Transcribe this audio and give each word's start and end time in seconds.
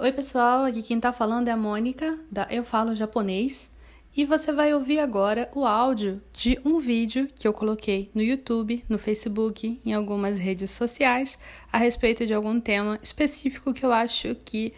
Oi, 0.00 0.12
pessoal, 0.12 0.64
aqui 0.64 0.80
quem 0.80 1.00
tá 1.00 1.12
falando 1.12 1.48
é 1.48 1.50
a 1.50 1.56
Mônica, 1.56 2.16
da 2.30 2.46
Eu 2.48 2.62
Falo 2.62 2.94
Japonês, 2.94 3.68
e 4.16 4.24
você 4.24 4.52
vai 4.52 4.72
ouvir 4.72 5.00
agora 5.00 5.50
o 5.52 5.66
áudio 5.66 6.22
de 6.32 6.56
um 6.64 6.78
vídeo 6.78 7.28
que 7.34 7.48
eu 7.48 7.52
coloquei 7.52 8.08
no 8.14 8.22
YouTube, 8.22 8.84
no 8.88 8.96
Facebook, 8.96 9.80
em 9.84 9.92
algumas 9.92 10.38
redes 10.38 10.70
sociais, 10.70 11.36
a 11.72 11.78
respeito 11.78 12.24
de 12.24 12.32
algum 12.32 12.60
tema 12.60 12.96
específico 13.02 13.74
que 13.74 13.84
eu 13.84 13.92
acho 13.92 14.36
que 14.44 14.72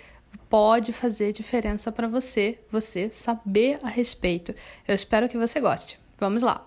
pode 0.48 0.90
fazer 0.90 1.34
diferença 1.34 1.92
para 1.92 2.08
você, 2.08 2.58
você 2.70 3.10
saber 3.10 3.78
a 3.82 3.90
respeito. 3.90 4.54
Eu 4.88 4.94
espero 4.94 5.28
que 5.28 5.36
você 5.36 5.60
goste. 5.60 5.98
Vamos 6.16 6.42
lá! 6.42 6.66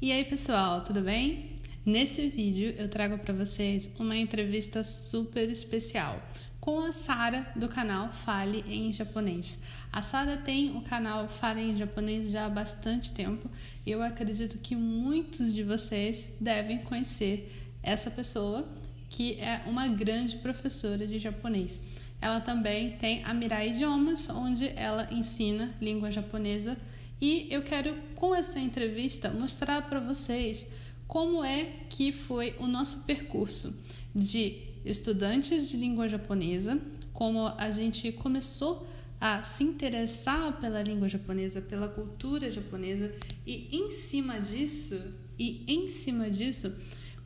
E 0.00 0.12
aí, 0.12 0.24
pessoal, 0.24 0.82
tudo 0.82 1.02
bem? 1.02 1.56
Nesse 1.84 2.26
vídeo 2.26 2.74
eu 2.78 2.88
trago 2.88 3.18
para 3.18 3.34
vocês 3.34 3.90
uma 3.98 4.16
entrevista 4.16 4.82
super 4.82 5.46
especial 5.50 6.22
com 6.68 6.80
a 6.80 6.92
Sara 6.92 7.50
do 7.56 7.66
canal 7.66 8.12
Fale 8.12 8.62
em 8.68 8.92
Japonês. 8.92 9.58
A 9.90 10.02
Sara 10.02 10.36
tem 10.36 10.76
o 10.76 10.82
canal 10.82 11.26
Fale 11.26 11.62
em 11.62 11.78
Japonês 11.78 12.30
já 12.30 12.44
há 12.44 12.48
bastante 12.50 13.10
tempo 13.10 13.50
eu 13.86 14.02
acredito 14.02 14.58
que 14.58 14.76
muitos 14.76 15.54
de 15.54 15.62
vocês 15.62 16.28
devem 16.38 16.76
conhecer 16.80 17.72
essa 17.82 18.10
pessoa 18.10 18.68
que 19.08 19.40
é 19.40 19.62
uma 19.64 19.88
grande 19.88 20.36
professora 20.36 21.06
de 21.06 21.18
japonês. 21.18 21.80
Ela 22.20 22.38
também 22.38 22.98
tem 22.98 23.24
a 23.24 23.32
Mirai 23.32 23.70
Idiomas, 23.70 24.28
onde 24.28 24.68
ela 24.76 25.08
ensina 25.10 25.74
língua 25.80 26.10
japonesa 26.10 26.76
e 27.18 27.48
eu 27.50 27.62
quero 27.62 27.96
com 28.14 28.34
essa 28.34 28.60
entrevista 28.60 29.30
mostrar 29.30 29.88
para 29.88 30.00
vocês 30.00 30.68
como 31.06 31.42
é 31.42 31.64
que 31.88 32.12
foi 32.12 32.54
o 32.60 32.66
nosso 32.66 33.04
percurso 33.04 33.74
de 34.14 34.67
estudantes 34.84 35.68
de 35.68 35.76
língua 35.76 36.08
japonesa, 36.08 36.78
como 37.12 37.46
a 37.46 37.70
gente 37.70 38.12
começou 38.12 38.86
a 39.20 39.42
se 39.42 39.64
interessar 39.64 40.60
pela 40.60 40.82
língua 40.82 41.08
japonesa, 41.08 41.60
pela 41.60 41.88
cultura 41.88 42.50
japonesa 42.50 43.12
e 43.46 43.68
em 43.76 43.90
cima 43.90 44.38
disso, 44.38 45.00
e 45.38 45.64
em 45.66 45.88
cima 45.88 46.30
disso, 46.30 46.72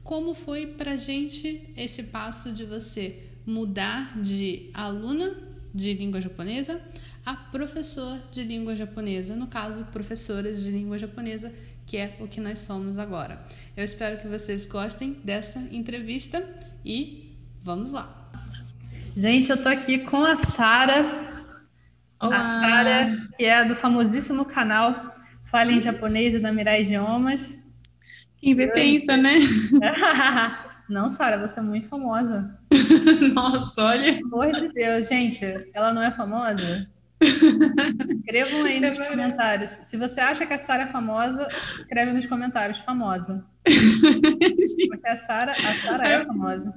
como 0.03 0.35
foi 0.35 0.67
pra 0.67 0.97
gente 0.97 1.69
esse 1.77 2.05
passo 2.05 2.53
de 2.53 2.65
você 2.65 3.23
mudar 3.47 4.21
de 4.21 4.71
aluna 4.73 5.35
de 5.75 5.93
língua 5.95 6.21
japonesa 6.21 6.81
a 7.25 7.35
professor 7.35 8.19
de 8.31 8.43
língua 8.43 8.75
japonesa, 8.75 9.37
no 9.37 9.47
caso, 9.47 9.85
professoras 9.87 10.65
de 10.65 10.73
língua 10.73 10.99
japonesa, 10.99 11.53
que 11.87 11.97
é 11.97 12.17
o 12.21 12.27
que 12.27 12.41
nós 12.41 12.61
somos 12.61 12.99
agora. 12.99 13.45
Eu 13.77 13.85
espero 13.85 14.21
que 14.21 14.27
vocês 14.27 14.65
gostem 14.65 15.17
dessa 15.25 15.61
entrevista 15.71 16.45
e 16.85 17.32
Vamos 17.63 17.93
lá. 17.93 18.09
Gente, 19.17 19.51
eu 19.51 19.63
tô 19.63 19.69
aqui 19.69 19.99
com 19.99 20.25
a 20.25 20.37
Sara. 20.37 21.05
A 22.19 22.29
Sara, 22.29 23.17
que 23.37 23.45
é 23.45 23.65
do 23.65 23.77
famosíssimo 23.77 24.45
canal 24.45 25.13
Fala 25.53 25.71
em 25.71 25.83
Japonês 25.83 26.35
e 26.35 26.39
da 26.39 26.51
Mirai 26.51 26.81
Idiomas. 26.81 27.59
Quem 28.39 28.55
vê 28.55 28.69
pensa, 28.69 29.19
né? 29.19 29.37
Não, 30.89 31.11
Sara, 31.11 31.39
você 31.39 31.61
é 31.61 31.63
muito 31.63 31.89
famosa. 31.89 32.59
Nossa, 33.35 33.85
olha. 33.85 34.15
Pelo 34.15 34.43
amor 34.43 34.53
de 34.53 34.73
Deus, 34.73 35.09
gente, 35.09 35.45
ela 35.75 35.93
não 35.93 36.03
é 36.03 36.11
famosa? 36.11 36.89
Escrevam 37.21 38.65
aí 38.65 38.81
nos 38.81 38.99
comentários. 38.99 39.71
Se 39.85 39.97
você 39.97 40.21
acha 40.21 40.45
que 40.47 40.55
a 40.55 40.59
Sara 40.59 40.85
é 40.85 40.87
famosa, 40.87 41.47
escreve 41.79 42.13
nos 42.13 42.27
comentários, 42.27 42.79
famosa. 42.79 43.45
Porque 43.65 45.09
a 45.09 45.17
Sara 45.19 45.53
a 45.53 45.75
Sara 45.87 46.09
é 46.09 46.25
famosa. 46.25 46.75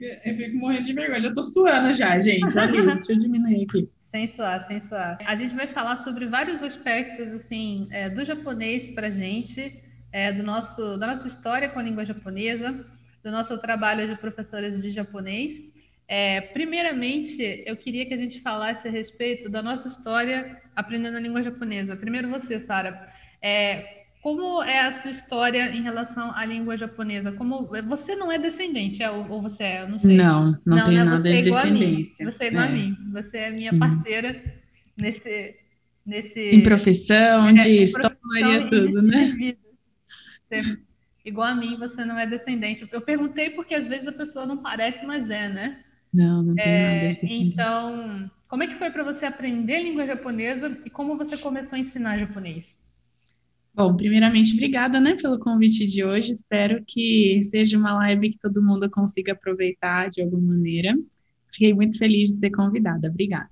Eu 0.00 0.36
fico 0.36 0.56
morrendo 0.56 0.84
de 0.84 0.92
vergonha. 0.92 1.20
Já 1.20 1.34
tô 1.34 1.42
suando 1.42 1.92
já, 1.92 2.18
gente. 2.20 2.56
Olha 2.56 2.76
isso. 2.76 2.96
Deixa 2.96 3.12
eu 3.12 3.18
diminuir 3.18 3.64
aqui. 3.64 3.88
Sem 3.98 4.26
suar, 4.26 4.60
sem 4.62 4.80
suar. 4.80 5.18
A 5.26 5.34
gente 5.34 5.54
vai 5.54 5.66
falar 5.66 5.96
sobre 5.98 6.26
vários 6.26 6.62
aspectos, 6.62 7.32
assim, 7.32 7.88
é, 7.90 8.08
do 8.08 8.24
japonês 8.24 8.88
pra 8.88 9.10
gente, 9.10 9.82
é, 10.10 10.32
do 10.32 10.42
nosso, 10.42 10.96
da 10.96 11.08
nossa 11.08 11.28
história 11.28 11.68
com 11.68 11.78
a 11.78 11.82
língua 11.82 12.04
japonesa, 12.04 12.86
do 13.22 13.30
nosso 13.30 13.58
trabalho 13.58 14.08
de 14.08 14.16
professores 14.16 14.80
de 14.80 14.90
japonês. 14.90 15.56
É, 16.06 16.40
primeiramente, 16.40 17.62
eu 17.66 17.76
queria 17.76 18.06
que 18.06 18.14
a 18.14 18.16
gente 18.16 18.40
falasse 18.40 18.88
a 18.88 18.90
respeito 18.90 19.50
da 19.50 19.62
nossa 19.62 19.88
história 19.88 20.58
aprendendo 20.74 21.18
a 21.18 21.20
língua 21.20 21.42
japonesa. 21.42 21.94
Primeiro 21.94 22.30
você, 22.30 22.58
Sara. 22.58 23.12
É, 23.42 23.97
como 24.22 24.62
é 24.62 24.80
a 24.80 24.92
sua 24.92 25.10
história 25.10 25.70
em 25.70 25.82
relação 25.82 26.32
à 26.34 26.44
língua 26.44 26.76
japonesa? 26.76 27.32
Como 27.32 27.68
você 27.86 28.16
não 28.16 28.30
é 28.32 28.38
descendente, 28.38 29.02
é, 29.02 29.10
ou 29.10 29.40
você 29.40 29.62
é? 29.62 29.86
não 29.86 29.98
sei. 30.00 30.16
Não, 30.16 30.50
não, 30.66 30.76
não 30.76 30.84
tenho 30.84 30.98
né? 30.98 31.04
nada 31.04 31.28
é 31.28 31.32
de 31.32 31.42
descendência. 31.42 32.30
Você 32.30 32.44
é 32.44 32.48
igual 32.48 32.64
é. 32.64 32.66
a 32.66 32.70
mim. 32.70 32.96
Você 33.12 33.38
é 33.38 33.50
minha 33.50 33.72
Sim. 33.72 33.78
parceira 33.78 34.42
nesse, 34.96 35.56
nesse. 36.04 36.40
Em 36.40 36.62
profissão, 36.62 37.48
é, 37.48 37.52
de 37.54 37.68
em 37.68 37.82
história, 37.82 38.10
profissão, 38.10 38.68
tudo, 38.68 39.02
né? 39.02 39.56
Você, 40.50 40.78
igual 41.24 41.48
a 41.48 41.54
mim, 41.54 41.76
você 41.78 42.04
não 42.04 42.18
é 42.18 42.26
descendente. 42.26 42.88
Eu 42.90 43.00
perguntei 43.00 43.50
porque 43.50 43.74
às 43.74 43.86
vezes 43.86 44.08
a 44.08 44.12
pessoa 44.12 44.46
não 44.46 44.58
parece, 44.58 45.06
mas 45.06 45.30
é, 45.30 45.48
né? 45.48 45.78
Não, 46.12 46.42
não 46.42 46.54
é, 46.58 46.82
nada 46.82 46.98
de 47.00 47.14
descendência. 47.14 47.52
Então, 47.52 48.30
como 48.48 48.64
é 48.64 48.66
que 48.66 48.74
foi 48.74 48.90
para 48.90 49.04
você 49.04 49.26
aprender 49.26 49.80
língua 49.80 50.06
japonesa 50.06 50.76
e 50.84 50.90
como 50.90 51.16
você 51.16 51.36
começou 51.36 51.76
a 51.76 51.78
ensinar 51.78 52.18
japonês? 52.18 52.76
Bom, 53.78 53.94
primeiramente, 53.94 54.54
obrigada, 54.54 54.98
né, 54.98 55.14
pelo 55.14 55.38
convite 55.38 55.86
de 55.86 56.02
hoje. 56.04 56.32
Espero 56.32 56.82
que 56.84 57.38
seja 57.44 57.78
uma 57.78 57.94
live 57.94 58.30
que 58.30 58.38
todo 58.40 58.60
mundo 58.60 58.90
consiga 58.90 59.34
aproveitar 59.34 60.08
de 60.08 60.20
alguma 60.20 60.48
maneira. 60.48 60.96
Fiquei 61.52 61.72
muito 61.72 61.96
feliz 61.96 62.30
de 62.30 62.40
ser 62.40 62.50
convidada. 62.50 63.08
Obrigada. 63.08 63.48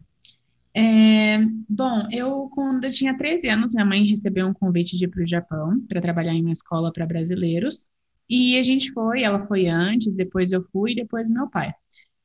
É, 0.74 1.38
bom, 1.68 2.08
eu, 2.10 2.50
quando 2.52 2.86
eu 2.86 2.90
tinha 2.90 3.16
13 3.16 3.48
anos, 3.48 3.72
minha 3.72 3.86
mãe 3.86 4.04
recebeu 4.04 4.48
um 4.48 4.52
convite 4.52 4.96
de 4.96 5.04
ir 5.04 5.08
para 5.08 5.22
o 5.22 5.28
Japão 5.28 5.80
para 5.88 6.00
trabalhar 6.00 6.34
em 6.34 6.42
uma 6.42 6.50
escola 6.50 6.92
para 6.92 7.06
brasileiros. 7.06 7.84
E 8.28 8.58
a 8.58 8.62
gente 8.62 8.90
foi, 8.90 9.22
ela 9.22 9.38
foi 9.38 9.68
antes, 9.68 10.12
depois 10.12 10.50
eu 10.50 10.60
fui, 10.72 10.96
depois 10.96 11.30
meu 11.30 11.48
pai. 11.48 11.72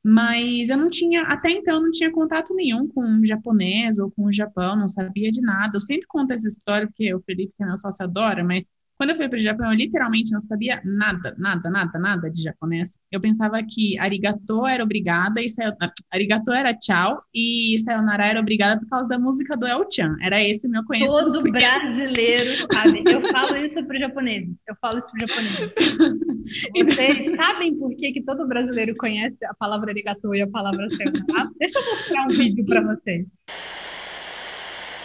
Mas 0.04 0.68
eu 0.68 0.76
não 0.76 0.88
tinha, 0.90 1.22
até 1.22 1.50
então, 1.50 1.80
não 1.80 1.90
tinha 1.92 2.10
contato 2.10 2.54
nenhum 2.54 2.88
com 2.88 3.00
um 3.02 3.24
japonês 3.24 3.98
ou 3.98 4.10
com 4.10 4.24
o 4.26 4.32
Japão, 4.32 4.76
não 4.76 4.88
sabia 4.88 5.30
de 5.30 5.40
nada. 5.40 5.76
Eu 5.76 5.80
sempre 5.80 6.06
conto 6.08 6.32
essa 6.32 6.48
história 6.48 6.86
porque 6.88 7.14
o 7.14 7.20
Felipe, 7.20 7.54
que 7.56 7.62
é 7.62 7.66
meu 7.66 7.76
sócio, 7.76 8.04
adora, 8.04 8.42
mas 8.44 8.68
quando 9.02 9.10
eu 9.10 9.16
fui 9.16 9.28
para 9.28 9.36
o 9.36 9.40
Japão, 9.40 9.72
eu 9.72 9.76
literalmente 9.76 10.30
não 10.30 10.40
sabia 10.40 10.80
nada, 10.84 11.34
nada, 11.36 11.68
nada, 11.68 11.98
nada 11.98 12.30
de 12.30 12.40
japonês. 12.40 12.96
Eu 13.10 13.20
pensava 13.20 13.60
que 13.68 13.98
arigato 13.98 14.64
era 14.64 14.84
obrigada 14.84 15.42
e 15.42 15.48
sayo... 15.48 15.72
arigato 16.08 16.52
era 16.52 16.72
tchau 16.72 17.20
e 17.34 17.80
sayonara 17.80 18.26
era 18.26 18.38
obrigada 18.38 18.78
por 18.78 18.88
causa 18.88 19.08
da 19.08 19.18
música 19.18 19.56
do 19.56 19.66
El-chan. 19.66 20.14
Era 20.22 20.40
esse 20.40 20.68
o 20.68 20.70
meu 20.70 20.84
conhecimento. 20.84 21.32
Todo 21.32 21.42
porque... 21.42 21.58
brasileiro 21.58 22.50
sabe. 22.72 23.02
Eu 23.04 23.28
falo 23.32 23.56
isso 23.56 23.84
para 23.84 23.94
os 23.94 24.00
japoneses. 24.00 24.62
Eu 24.68 24.76
falo 24.80 24.98
isso 25.00 25.08
para 25.10 25.26
os 25.26 25.32
japoneses. 25.32 26.94
Vocês 26.94 27.34
sabem 27.42 27.76
por 27.76 27.96
que, 27.96 28.12
que 28.12 28.22
todo 28.22 28.46
brasileiro 28.46 28.94
conhece 28.94 29.44
a 29.46 29.54
palavra 29.54 29.90
arigato 29.90 30.32
e 30.32 30.42
a 30.42 30.46
palavra 30.46 30.88
sayonara? 30.90 31.50
Deixa 31.58 31.76
eu 31.76 31.90
mostrar 31.90 32.24
um 32.26 32.28
vídeo 32.28 32.64
para 32.66 32.82
vocês. 32.82 33.36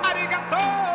Arigato! 0.04 0.87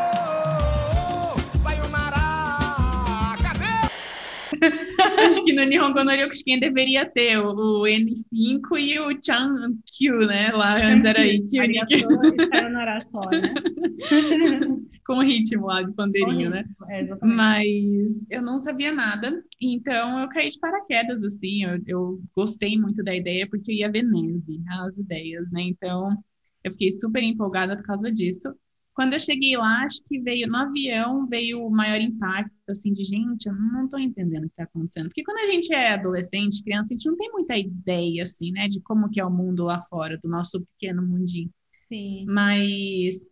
Acho 5.33 5.45
que 5.45 5.53
no 5.55 5.65
Nihongo 5.65 6.05
no 6.05 6.61
deveria 6.61 7.07
ter 7.07 7.39
o, 7.39 7.53
o, 7.53 7.83
N5 7.85 8.79
e 8.79 9.01
o 9.01 9.19
Chan-Kyu, 9.25 10.19
né? 10.27 10.53
Lá 10.53 10.77
antes 10.87 11.07
era 11.07 11.27
Ikkyu, 11.27 11.63
Nikyu. 11.67 12.09
Com 15.07 15.15
o 15.15 15.23
ritmo 15.23 15.67
lá 15.67 15.83
de 15.83 15.93
pandeirinho, 15.95 16.51
né? 16.51 16.65
É, 16.91 17.09
Mas 17.23 18.27
eu 18.31 18.43
não 18.43 18.59
sabia 18.59 18.93
nada, 18.93 19.43
então 19.61 20.21
eu 20.21 20.29
caí 20.29 20.51
de 20.51 20.59
paraquedas, 20.59 21.25
assim. 21.25 21.65
Eu, 21.65 21.81
eu 21.87 22.23
gostei 22.37 22.77
muito 22.77 23.03
da 23.03 23.15
ideia, 23.15 23.49
porque 23.49 23.73
eu 23.73 23.77
ia 23.77 23.91
ver 23.91 24.03
neve, 24.03 24.61
as 24.83 24.99
ideias, 24.99 25.51
né? 25.51 25.63
Então 25.63 26.11
eu 26.63 26.71
fiquei 26.73 26.91
super 26.91 27.23
empolgada 27.23 27.77
por 27.77 27.85
causa 27.85 28.13
disso. 28.13 28.55
Quando 28.95 29.15
eu 29.15 29.21
cheguei 29.21 29.57
lá, 29.57 29.85
acho 29.85 30.03
que 30.07 30.21
veio 30.21 30.47
no 30.47 30.57
avião, 30.57 31.27
veio 31.27 31.67
o 31.67 31.71
maior 31.71 32.01
impacto, 32.01 32.53
assim, 32.69 32.93
de 32.93 33.05
gente, 33.05 33.47
eu 33.47 33.55
não 33.55 33.87
estou 33.87 33.99
entendendo 33.99 34.45
o 34.45 34.47
que 34.47 34.53
está 34.53 34.65
acontecendo. 34.65 35.07
Porque 35.07 35.25
quando 35.25 35.39
a 35.39 35.47
gente 35.47 35.73
é 35.73 35.95
adolescente, 35.95 36.63
criança, 36.63 36.93
a 36.93 36.97
gente 36.97 37.09
não 37.09 37.17
tem 37.17 37.31
muita 37.33 37.57
ideia, 37.57 38.23
assim, 38.23 38.53
né, 38.53 38.69
de 38.69 38.81
como 38.83 39.09
que 39.11 39.21
é 39.21 39.25
o 39.25 39.31
mundo 39.31 39.65
lá 39.65 39.81
fora, 39.81 40.19
do 40.23 40.29
nosso 40.29 40.61
pequeno 40.79 41.03
mundinho. 41.03 41.51
Sim. 41.89 42.27
Mas 42.29 43.27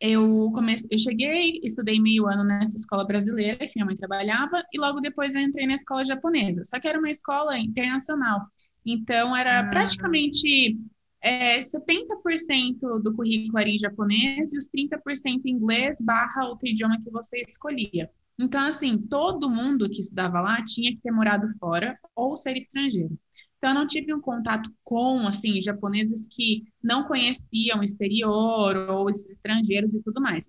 eu 0.00 0.50
comecei, 0.52 0.88
eu 0.90 0.98
cheguei, 0.98 1.60
estudei 1.62 1.98
meio 2.00 2.26
ano 2.26 2.44
nessa 2.44 2.76
escola 2.76 3.06
brasileira 3.06 3.66
que 3.66 3.72
minha 3.76 3.86
mãe 3.86 3.96
trabalhava 3.96 4.62
e 4.72 4.78
logo 4.78 5.00
depois 5.00 5.34
eu 5.34 5.40
entrei 5.40 5.66
na 5.66 5.74
escola 5.74 6.04
japonesa. 6.04 6.62
Só 6.64 6.78
que 6.78 6.86
era 6.86 6.98
uma 6.98 7.10
escola 7.10 7.58
internacional. 7.58 8.46
Então 8.84 9.36
era 9.36 9.60
ah. 9.60 9.70
praticamente 9.70 10.78
é, 11.26 11.60
70% 11.60 13.02
do 13.02 13.12
currículo 13.12 13.58
era 13.58 13.68
em 13.68 13.78
japonês 13.78 14.52
e 14.52 14.56
os 14.56 14.68
30% 14.68 15.44
em 15.44 15.50
inglês 15.50 15.96
barra 16.00 16.48
outro 16.48 16.68
idioma 16.68 17.00
que 17.02 17.10
você 17.10 17.40
escolhia. 17.40 18.08
Então, 18.38 18.60
assim, 18.60 18.96
todo 18.96 19.50
mundo 19.50 19.88
que 19.90 20.00
estudava 20.00 20.40
lá 20.40 20.62
tinha 20.64 20.92
que 20.92 21.00
ter 21.00 21.10
morado 21.10 21.46
fora 21.58 21.98
ou 22.14 22.36
ser 22.36 22.56
estrangeiro. 22.56 23.18
Então, 23.58 23.70
eu 23.70 23.74
não 23.74 23.86
tive 23.88 24.14
um 24.14 24.20
contato 24.20 24.70
com, 24.84 25.26
assim, 25.26 25.60
japoneses 25.60 26.28
que 26.30 26.62
não 26.80 27.08
conheciam 27.08 27.80
o 27.80 27.84
exterior 27.84 28.76
ou 28.88 29.08
esses 29.08 29.30
estrangeiros 29.30 29.94
e 29.94 30.02
tudo 30.02 30.20
mais. 30.20 30.44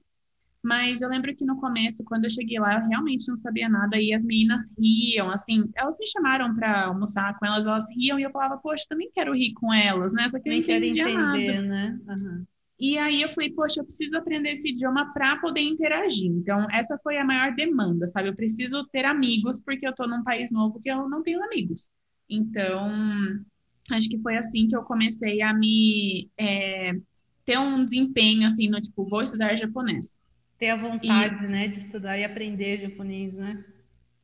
Mas 0.68 1.02
eu 1.02 1.08
lembro 1.08 1.34
que 1.34 1.46
no 1.46 1.58
começo, 1.62 2.04
quando 2.04 2.26
eu 2.26 2.30
cheguei 2.30 2.60
lá, 2.60 2.76
eu 2.76 2.90
realmente 2.90 3.26
não 3.30 3.38
sabia 3.38 3.70
nada 3.70 3.98
e 3.98 4.14
as 4.14 4.26
meninas 4.26 4.70
riam, 4.78 5.30
assim, 5.30 5.64
elas 5.74 5.98
me 5.98 6.06
chamaram 6.06 6.54
para 6.54 6.88
almoçar 6.88 7.40
com 7.40 7.46
elas, 7.46 7.66
elas 7.66 7.86
riam 7.96 8.20
e 8.20 8.24
eu 8.24 8.32
falava, 8.32 8.58
poxa, 8.58 8.84
também 8.90 9.10
quero 9.14 9.34
rir 9.34 9.54
com 9.54 9.74
elas, 9.74 10.12
né? 10.12 10.28
Só 10.28 10.38
que 10.38 10.50
eu 10.50 10.54
não 10.54 10.60
entendia 10.60 11.04
entender, 11.04 11.14
nada. 11.14 11.62
Né? 11.62 12.00
Uhum. 12.10 12.46
E 12.78 12.98
aí 12.98 13.22
eu 13.22 13.30
falei, 13.30 13.54
poxa, 13.54 13.80
eu 13.80 13.86
preciso 13.86 14.18
aprender 14.18 14.52
esse 14.52 14.72
idioma 14.72 15.14
para 15.14 15.38
poder 15.38 15.62
interagir. 15.62 16.30
Então, 16.30 16.68
essa 16.70 16.98
foi 17.02 17.18
a 17.18 17.24
maior 17.24 17.56
demanda, 17.56 18.06
sabe? 18.06 18.28
Eu 18.28 18.36
preciso 18.36 18.86
ter 18.92 19.06
amigos 19.06 19.62
porque 19.62 19.88
eu 19.88 19.92
estou 19.92 20.06
num 20.06 20.22
país 20.22 20.52
novo 20.52 20.82
que 20.82 20.92
eu 20.92 21.08
não 21.08 21.24
tenho 21.24 21.42
amigos. 21.46 21.90
Então, 22.30 22.92
acho 23.90 24.10
que 24.10 24.20
foi 24.20 24.36
assim 24.36 24.68
que 24.68 24.76
eu 24.76 24.84
comecei 24.84 25.42
a 25.42 25.54
me 25.54 26.30
é, 26.38 26.92
ter 27.46 27.58
um 27.58 27.86
desempenho 27.86 28.46
assim 28.46 28.68
no 28.68 28.82
tipo, 28.82 29.08
vou 29.08 29.24
estudar 29.24 29.56
japonês. 29.56 30.20
Ter 30.58 30.70
a 30.70 30.76
vontade, 30.76 31.46
e... 31.46 31.48
né, 31.48 31.68
de 31.68 31.80
estudar 31.80 32.18
e 32.18 32.24
aprender 32.24 32.82
japonês, 32.90 33.34
né? 33.36 33.64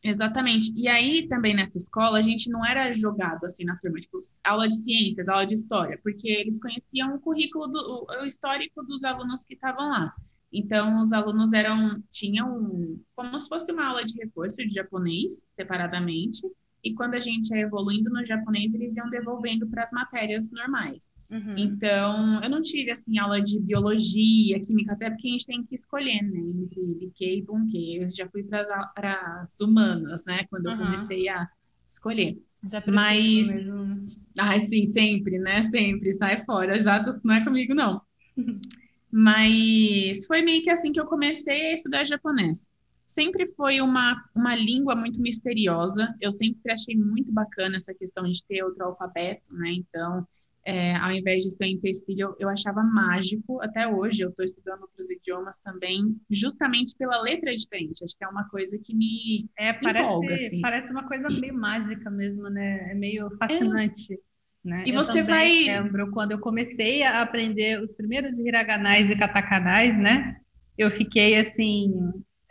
Exatamente. 0.03 0.73
E 0.75 0.87
aí, 0.87 1.27
também 1.29 1.55
nessa 1.55 1.77
escola, 1.77 2.19
a 2.19 2.21
gente 2.21 2.49
não 2.49 2.65
era 2.65 2.91
jogado 2.91 3.45
assim 3.45 3.63
na 3.63 3.77
turma, 3.77 3.99
tipo, 3.99 4.19
aula 4.43 4.67
de 4.67 4.75
ciências, 4.75 5.27
aula 5.27 5.45
de 5.45 5.55
história, 5.55 5.97
porque 6.03 6.27
eles 6.27 6.59
conheciam 6.59 7.15
o 7.15 7.19
currículo, 7.19 7.67
do, 7.67 8.05
o 8.21 8.25
histórico 8.25 8.83
dos 8.83 9.03
alunos 9.05 9.45
que 9.45 9.53
estavam 9.53 9.87
lá. 9.87 10.13
Então, 10.51 11.01
os 11.01 11.13
alunos 11.13 11.53
eram, 11.53 12.03
tinham 12.11 12.99
como 13.15 13.39
se 13.39 13.47
fosse 13.47 13.71
uma 13.71 13.87
aula 13.87 14.03
de 14.03 14.13
reforço 14.21 14.57
de 14.57 14.73
japonês, 14.73 15.47
separadamente, 15.55 16.41
e 16.83 16.93
quando 16.93 17.13
a 17.13 17.19
gente 17.19 17.49
ia 17.49 17.61
evoluindo 17.61 18.09
no 18.09 18.23
japonês, 18.23 18.73
eles 18.73 18.97
iam 18.97 19.09
devolvendo 19.09 19.65
para 19.67 19.83
as 19.83 19.91
matérias 19.91 20.51
normais. 20.51 21.09
Uhum. 21.31 21.57
Então, 21.57 22.43
eu 22.43 22.49
não 22.49 22.61
tive, 22.61 22.91
assim, 22.91 23.17
aula 23.17 23.41
de 23.41 23.57
biologia, 23.59 24.61
química, 24.61 24.91
até 24.91 25.09
porque 25.09 25.29
a 25.29 25.31
gente 25.31 25.45
tem 25.45 25.63
que 25.63 25.73
escolher, 25.73 26.21
né, 26.21 26.39
entre 26.39 26.81
Liquei 26.99 27.39
e 27.39 27.41
Bunkei. 27.41 28.03
Eu 28.03 28.09
já 28.09 28.27
fui 28.27 28.43
para 28.43 29.41
as 29.41 29.59
humanas, 29.61 30.25
né, 30.25 30.43
quando 30.49 30.67
uhum. 30.67 30.73
eu 30.73 30.77
comecei 30.79 31.29
a 31.29 31.47
escolher. 31.87 32.37
Já 32.69 32.83
Mas, 32.87 33.47
mesmo. 33.47 34.07
Ah, 34.37 34.59
sim, 34.59 34.85
sempre, 34.85 35.39
né, 35.39 35.61
sempre, 35.61 36.11
sai 36.11 36.43
fora, 36.43 36.75
exato, 36.75 37.09
não 37.23 37.35
é 37.35 37.43
comigo, 37.45 37.73
não. 37.73 38.01
Mas 39.09 40.25
foi 40.25 40.41
meio 40.41 40.63
que 40.63 40.69
assim 40.69 40.91
que 40.91 40.99
eu 40.99 41.05
comecei 41.05 41.67
a 41.67 41.73
estudar 41.75 42.03
japonês 42.03 42.72
sempre 43.13 43.47
foi 43.47 43.79
uma, 43.79 44.21
uma 44.35 44.55
língua 44.55 44.95
muito 44.95 45.21
misteriosa. 45.21 46.13
Eu 46.19 46.31
sempre 46.31 46.71
achei 46.71 46.95
muito 46.95 47.31
bacana 47.31 47.77
essa 47.77 47.93
questão 47.93 48.23
de 48.25 48.43
ter 48.45 48.63
outro 48.63 48.85
alfabeto, 48.85 49.53
né? 49.53 49.71
Então, 49.71 50.27
é, 50.65 50.95
ao 50.95 51.11
invés 51.11 51.43
de 51.43 51.51
ser 51.51 51.67
empecilho, 51.67 52.35
eu 52.39 52.49
achava 52.49 52.81
mágico. 52.83 53.61
Até 53.61 53.87
hoje, 53.87 54.23
eu 54.23 54.29
estou 54.29 54.43
estudando 54.43 54.81
outros 54.81 55.09
idiomas 55.11 55.57
também, 55.59 55.99
justamente 56.29 56.95
pela 56.97 57.21
letra 57.21 57.53
diferente. 57.53 58.03
Acho 58.03 58.17
que 58.17 58.25
é 58.25 58.27
uma 58.27 58.47
coisa 58.49 58.79
que 58.83 58.95
me 58.95 59.49
é, 59.57 59.73
parece, 59.73 60.05
empolga, 60.05 60.35
assim. 60.35 60.61
Parece 60.61 60.91
uma 60.91 61.07
coisa 61.07 61.27
meio 61.39 61.53
mágica 61.53 62.09
mesmo, 62.09 62.49
né? 62.49 62.91
É 62.91 62.95
meio 62.95 63.29
fascinante. 63.37 64.13
É. 64.13 64.33
Né? 64.65 64.83
E 64.87 64.91
eu 64.91 64.95
você 64.95 65.21
vai. 65.21 65.65
lembro 65.65 66.09
quando 66.11 66.31
eu 66.31 66.39
comecei 66.39 67.03
a 67.03 67.21
aprender 67.21 67.81
os 67.81 67.91
primeiros 67.91 68.37
hiraganais 68.39 69.09
e 69.09 69.15
katakanais, 69.17 69.97
né? 69.99 70.37
Eu 70.77 70.89
fiquei 70.91 71.35
assim 71.35 71.91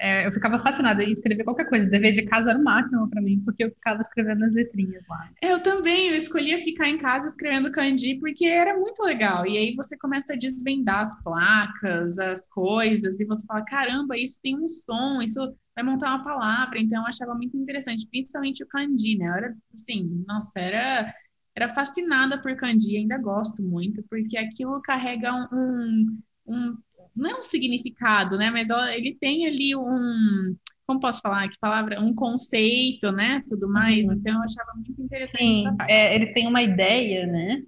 é, 0.03 0.27
eu 0.27 0.33
ficava 0.33 0.59
fascinada 0.59 1.05
em 1.05 1.13
escrever 1.13 1.45
qualquer 1.45 1.69
coisa. 1.69 1.87
Dever 1.87 2.13
de 2.13 2.23
casa 2.23 2.51
era 2.51 2.59
o 2.59 2.65
máximo 2.65 3.09
para 3.09 3.23
mim, 3.23 3.41
porque 3.45 3.63
eu 3.63 3.71
ficava 3.71 4.01
escrevendo 4.01 4.45
as 4.45 4.53
letrinhas 4.53 5.05
lá. 5.09 5.31
Eu 5.41 5.63
também, 5.63 6.09
eu 6.09 6.17
escolhia 6.17 6.59
ficar 6.65 6.89
em 6.89 6.99
casa 6.99 7.29
escrevendo 7.29 7.71
kanji 7.71 8.19
porque 8.19 8.45
era 8.45 8.77
muito 8.77 9.01
legal. 9.05 9.47
E 9.47 9.57
aí 9.57 9.75
você 9.77 9.97
começa 9.97 10.33
a 10.33 10.37
desvendar 10.37 11.03
as 11.03 11.23
placas, 11.23 12.19
as 12.19 12.49
coisas, 12.49 13.21
e 13.21 13.25
você 13.25 13.47
fala: 13.47 13.65
caramba, 13.65 14.19
isso 14.19 14.41
tem 14.43 14.59
um 14.59 14.67
som, 14.67 15.23
isso 15.23 15.39
vai 15.73 15.85
montar 15.85 16.17
uma 16.17 16.25
palavra. 16.25 16.81
Então 16.81 17.01
eu 17.01 17.07
achava 17.07 17.37
muito 17.37 17.57
interessante, 17.57 18.09
principalmente 18.11 18.65
o 18.65 18.67
kanji, 18.67 19.17
né? 19.17 19.29
Eu 19.29 19.35
era 19.35 19.57
assim, 19.73 20.25
nossa, 20.27 20.59
era. 20.59 21.15
Era 21.55 21.69
fascinada 21.69 22.41
por 22.41 22.57
kanji, 22.57 22.97
ainda 22.97 23.19
gosto 23.19 23.63
muito, 23.63 24.03
porque 24.09 24.39
aquilo 24.39 24.81
carrega 24.81 25.35
um, 25.53 26.19
um 26.49 26.77
não 27.15 27.31
é 27.31 27.39
um 27.39 27.43
significado, 27.43 28.37
né? 28.37 28.51
Mas 28.51 28.69
ele 28.71 29.17
tem 29.21 29.47
ali 29.47 29.77
um, 29.77 30.57
como 30.87 31.01
posso 31.01 31.21
falar? 31.21 31.49
Que 31.49 31.59
palavra? 31.59 32.01
Um 32.01 32.15
conceito, 32.15 33.11
né? 33.13 33.43
Tudo 33.49 33.69
mais. 33.73 34.07
Uhum. 34.07 34.15
Então 34.15 34.35
eu 34.35 34.43
achava 34.43 34.73
muito 34.75 35.01
interessante 35.01 35.49
Sim, 35.49 35.67
essa 35.67 35.77
parte. 35.77 35.93
É, 35.93 36.15
eles 36.15 36.33
têm 36.33 36.47
uma 36.47 36.63
ideia, 36.63 37.27
né? 37.27 37.63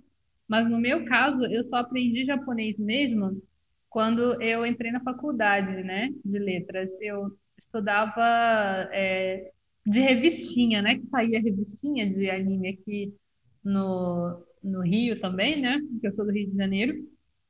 Mas 0.49 0.69
no 0.69 0.79
meu 0.79 1.05
caso, 1.07 1.45
eu 1.47 1.65
só 1.65 1.77
aprendi 1.77 2.25
japonês 2.25 2.79
mesmo 2.79 3.41
quando 3.89 4.41
eu 4.43 4.67
entrei 4.67 4.91
na 4.91 5.01
faculdade, 5.01 5.83
né? 5.83 6.11
De 6.25 6.39
letras. 6.39 6.91
Eu 7.01 7.31
estudava 7.59 8.23
é, 8.93 9.51
de 9.87 10.01
revistinha, 10.01 10.83
né? 10.83 10.97
Que 10.97 11.07
saía 11.07 11.41
revistinha 11.41 12.13
de 12.13 12.29
anime 12.29 12.69
aqui 12.71 13.15
no, 13.65 14.45
no 14.63 14.81
Rio 14.83 15.21
também, 15.21 15.61
né? 15.61 15.81
Porque 15.93 16.07
eu 16.09 16.13
sou 16.13 16.25
do 16.25 16.33
Rio 16.33 16.51
de 16.51 16.57
Janeiro. 16.57 16.95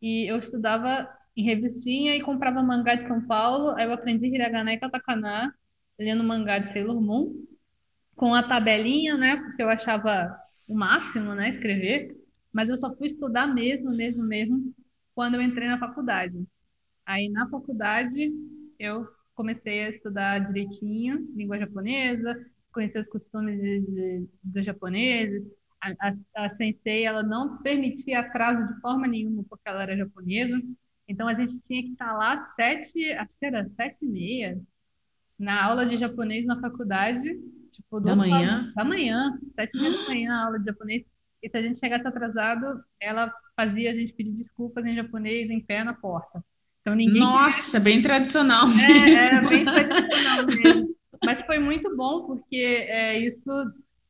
E 0.00 0.30
eu 0.30 0.38
estudava 0.38 1.08
em 1.36 1.44
revistinha 1.44 2.16
e 2.16 2.22
comprava 2.22 2.62
mangá 2.62 2.94
de 2.94 3.06
São 3.08 3.20
Paulo. 3.26 3.70
Aí 3.76 3.84
eu 3.84 3.92
aprendi 3.92 4.26
hiragana 4.26 4.72
e 4.72 4.78
katakana 4.78 5.52
lendo 5.98 6.24
mangá 6.24 6.58
de 6.58 6.72
Sailor 6.72 7.00
Moon 7.00 7.32
com 8.16 8.34
a 8.34 8.42
tabelinha, 8.42 9.16
né? 9.16 9.36
Porque 9.36 9.62
eu 9.62 9.68
achava 9.68 10.36
o 10.68 10.74
máximo, 10.74 11.34
né? 11.34 11.50
Escrever. 11.50 12.16
Mas 12.52 12.68
eu 12.68 12.78
só 12.78 12.94
fui 12.96 13.08
estudar 13.08 13.46
mesmo, 13.46 13.90
mesmo, 13.90 14.22
mesmo 14.22 14.74
quando 15.14 15.34
eu 15.34 15.42
entrei 15.42 15.68
na 15.68 15.78
faculdade. 15.78 16.46
Aí 17.06 17.28
na 17.28 17.48
faculdade 17.48 18.32
eu 18.78 19.06
comecei 19.34 19.84
a 19.84 19.90
estudar 19.90 20.38
direitinho 20.40 21.28
língua 21.34 21.58
japonesa, 21.58 22.34
conhecer 22.72 23.00
os 23.00 23.08
costumes 23.08 23.60
de, 23.60 23.80
de, 23.80 24.28
dos 24.42 24.64
japoneses. 24.64 25.48
A, 25.80 25.90
a, 26.08 26.46
a 26.46 26.50
sensei 26.56 27.04
ela 27.04 27.22
não 27.22 27.58
permitia 27.62 28.20
atraso 28.20 28.66
de 28.74 28.80
forma 28.80 29.06
nenhuma 29.06 29.44
porque 29.48 29.68
ela 29.68 29.82
era 29.82 29.96
japonesa. 29.96 30.60
Então 31.08 31.28
a 31.28 31.34
gente 31.34 31.60
tinha 31.66 31.82
que 31.82 31.90
estar 31.90 32.12
lá 32.16 32.52
sete, 32.56 33.12
acho 33.12 33.38
que 33.38 33.46
era 33.46 33.68
sete 33.70 34.04
e 34.04 34.08
meia, 34.08 34.60
na 35.38 35.62
aula 35.64 35.86
de 35.86 35.98
japonês 35.98 36.46
na 36.46 36.60
faculdade, 36.60 37.38
tipo, 37.70 38.00
da 38.00 38.16
manhã? 38.16 38.72
Da 38.74 38.84
manhã, 38.84 39.38
sete 39.54 39.76
e 39.76 39.80
meia 39.80 39.92
da 39.92 40.04
manhã, 40.08 40.32
a 40.34 40.44
aula 40.46 40.58
de 40.58 40.64
japonês. 40.64 41.04
E 41.42 41.48
se 41.48 41.56
a 41.56 41.62
gente 41.62 41.78
chegasse 41.78 42.06
atrasado, 42.06 42.82
ela 42.98 43.32
fazia 43.54 43.90
a 43.90 43.94
gente 43.94 44.14
pedir 44.14 44.32
desculpas 44.32 44.84
em 44.86 44.94
japonês 44.94 45.50
em 45.50 45.60
pé 45.60 45.84
na 45.84 45.92
porta. 45.92 46.42
Então 46.80 46.94
ninguém 46.94 47.20
Nossa, 47.20 47.78
queria... 47.78 47.84
bem 47.84 48.02
tradicional 48.02 48.66
mesmo. 48.66 49.16
É, 49.16 49.26
era 49.26 49.48
bem 49.48 49.64
tradicional 49.64 50.46
mesmo. 50.46 50.94
Mas 51.24 51.42
foi 51.42 51.58
muito 51.58 51.94
bom 51.96 52.26
porque 52.26 52.56
é, 52.56 53.18
isso 53.18 53.50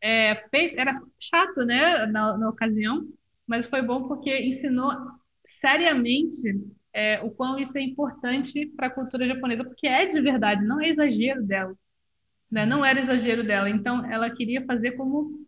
é, 0.00 0.47
fez, 0.50 0.76
era 0.76 1.00
chato, 1.19 1.64
né, 1.64 2.07
na, 2.07 2.37
na 2.37 2.49
ocasião, 2.49 3.07
mas 3.47 3.66
foi 3.66 3.83
bom 3.83 4.09
porque 4.09 4.37
ensinou 4.37 4.92
seriamente 5.61 6.42
é, 6.95 7.21
o 7.23 7.31
quão 7.31 7.59
isso 7.59 7.77
é 7.77 7.83
importante 7.83 8.67
para 8.77 8.87
a 8.87 8.91
cultura 8.91 9.27
japonesa, 9.27 9.65
porque 9.65 9.87
é 9.89 10.07
de 10.07 10.21
verdade, 10.21 10.65
não 10.65 10.81
é 10.81 10.89
exagero 10.89 11.43
dela. 11.43 11.75
Né? 12.51 12.65
Não 12.65 12.85
era 12.85 13.01
exagero 13.01 13.43
dela. 13.43 13.69
Então, 13.69 14.09
ela 14.11 14.31
queria 14.31 14.65
fazer 14.65 14.93
como 14.93 15.45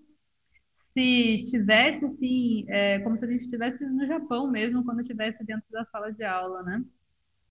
se 0.93 1.45
tivesse, 1.49 2.05
assim, 2.05 2.67
é, 2.69 2.99
como 3.00 3.17
se 3.17 3.25
a 3.25 3.29
gente 3.29 3.45
estivesse 3.45 3.85
no 3.85 4.07
Japão 4.07 4.50
mesmo, 4.50 4.85
quando 4.85 5.03
estivesse 5.03 5.45
dentro 5.45 5.65
da 5.71 5.85
sala 5.87 6.12
de 6.12 6.25
aula, 6.25 6.62
né? 6.62 6.83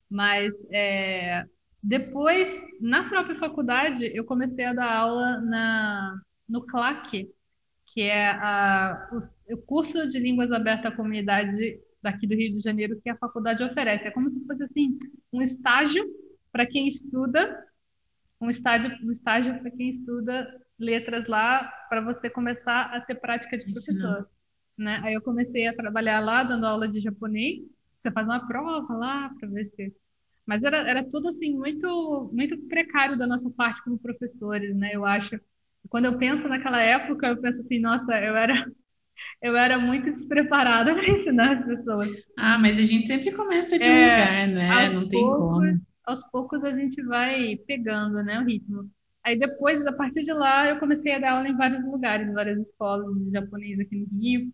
Mas 0.10 0.54
é, 0.72 1.46
depois, 1.82 2.52
na 2.82 3.08
própria 3.08 3.38
faculdade, 3.38 4.12
eu 4.16 4.25
comecei 4.25 4.66
a 4.66 4.74
dar 4.74 4.92
aula 4.92 5.40
na, 5.42 6.20
no 6.50 6.66
CLAC, 6.66 7.30
que 7.94 8.02
é 8.02 8.32
a, 8.32 9.10
o, 9.48 9.54
o 9.54 9.58
curso 9.58 10.10
de 10.10 10.20
Línguas 10.20 10.52
Abertas 10.52 10.92
à 10.92 10.96
Comunidade 10.96 11.80
daqui 12.05 12.27
do 12.27 12.35
Rio 12.35 12.53
de 12.53 12.59
Janeiro 12.59 13.01
que 13.01 13.09
a 13.09 13.17
faculdade 13.17 13.63
oferece. 13.63 14.07
É 14.07 14.12
como 14.12 14.29
se 14.29 14.39
fosse 14.45 14.63
assim 14.63 14.97
um 15.33 15.41
estágio 15.41 16.05
para 16.51 16.65
quem 16.65 16.88
estuda, 16.88 17.65
um 18.39 18.50
estágio, 18.50 18.91
um 19.03 19.12
estágio 19.12 19.59
para 19.59 19.71
quem 19.71 19.89
estuda 19.89 20.47
letras 20.77 21.27
lá, 21.27 21.63
para 21.89 22.01
você 22.01 22.29
começar 22.29 22.95
a 22.95 23.01
ter 23.01 23.15
prática 23.15 23.57
de 23.57 23.65
professor. 23.65 24.29
Né? 24.77 25.01
Aí 25.03 25.13
eu 25.15 25.21
comecei 25.21 25.67
a 25.67 25.75
trabalhar 25.75 26.19
lá, 26.19 26.43
dando 26.43 26.65
aula 26.65 26.88
de 26.88 27.00
japonês. 27.00 27.63
Você 28.01 28.12
faz 28.12 28.27
uma 28.27 28.45
prova 28.47 28.93
lá 28.93 29.31
para 29.39 29.50
ver 29.50 29.65
se. 29.65 29.95
Mas 30.45 30.63
era, 30.63 30.77
era 30.88 31.03
tudo 31.03 31.29
assim 31.29 31.55
muito 31.57 32.29
muito 32.31 32.55
precário 32.67 33.17
da 33.17 33.25
nossa 33.25 33.50
parte 33.50 33.83
como 33.83 33.97
professores, 33.97 34.75
né? 34.75 34.91
Eu 34.93 35.05
acho. 35.05 35.39
Quando 35.89 36.05
eu 36.05 36.17
penso 36.17 36.47
naquela 36.47 36.81
época, 36.81 37.27
eu 37.27 37.38
penso 37.38 37.62
assim, 37.62 37.79
nossa, 37.79 38.13
eu 38.19 38.35
era 38.35 38.71
eu 39.46 39.56
era 39.56 39.78
muito 39.78 40.06
despreparada 40.06 40.92
para 40.96 41.08
ensinar 41.08 41.54
as 41.54 41.64
pessoas. 41.64 42.10
Ah, 42.36 42.58
mas 42.60 42.80
a 42.80 42.82
gente 42.82 43.06
sempre 43.06 43.32
começa 43.32 43.78
de 43.78 43.88
um 43.88 43.92
é, 43.92 44.10
lugar, 44.10 44.48
né? 44.48 44.90
Não 44.90 45.08
tem 45.08 45.22
poucos, 45.22 45.40
como. 45.40 45.82
Aos 46.04 46.24
poucos 46.32 46.64
a 46.64 46.72
gente 46.75 47.02
vai 47.04 47.56
pegando, 47.68 48.24
né, 48.24 48.40
o 48.40 48.44
ritmo. 48.44 48.90
Aí 49.24 49.38
depois, 49.38 49.86
a 49.86 49.94
partir 49.94 50.24
de 50.24 50.34
lá, 50.34 50.68
eu 50.68 50.80
comecei 50.80 51.14
a 51.14 51.20
dar 51.20 51.34
aula 51.34 51.48
em 51.48 51.56
vários 51.56 51.84
lugares, 51.84 52.28
em 52.28 52.34
várias 52.34 52.60
escolas 52.60 53.16
de 53.18 53.32
japonês 53.32 53.80
aqui 53.80 53.96
no 53.96 54.20
Rio. 54.20 54.52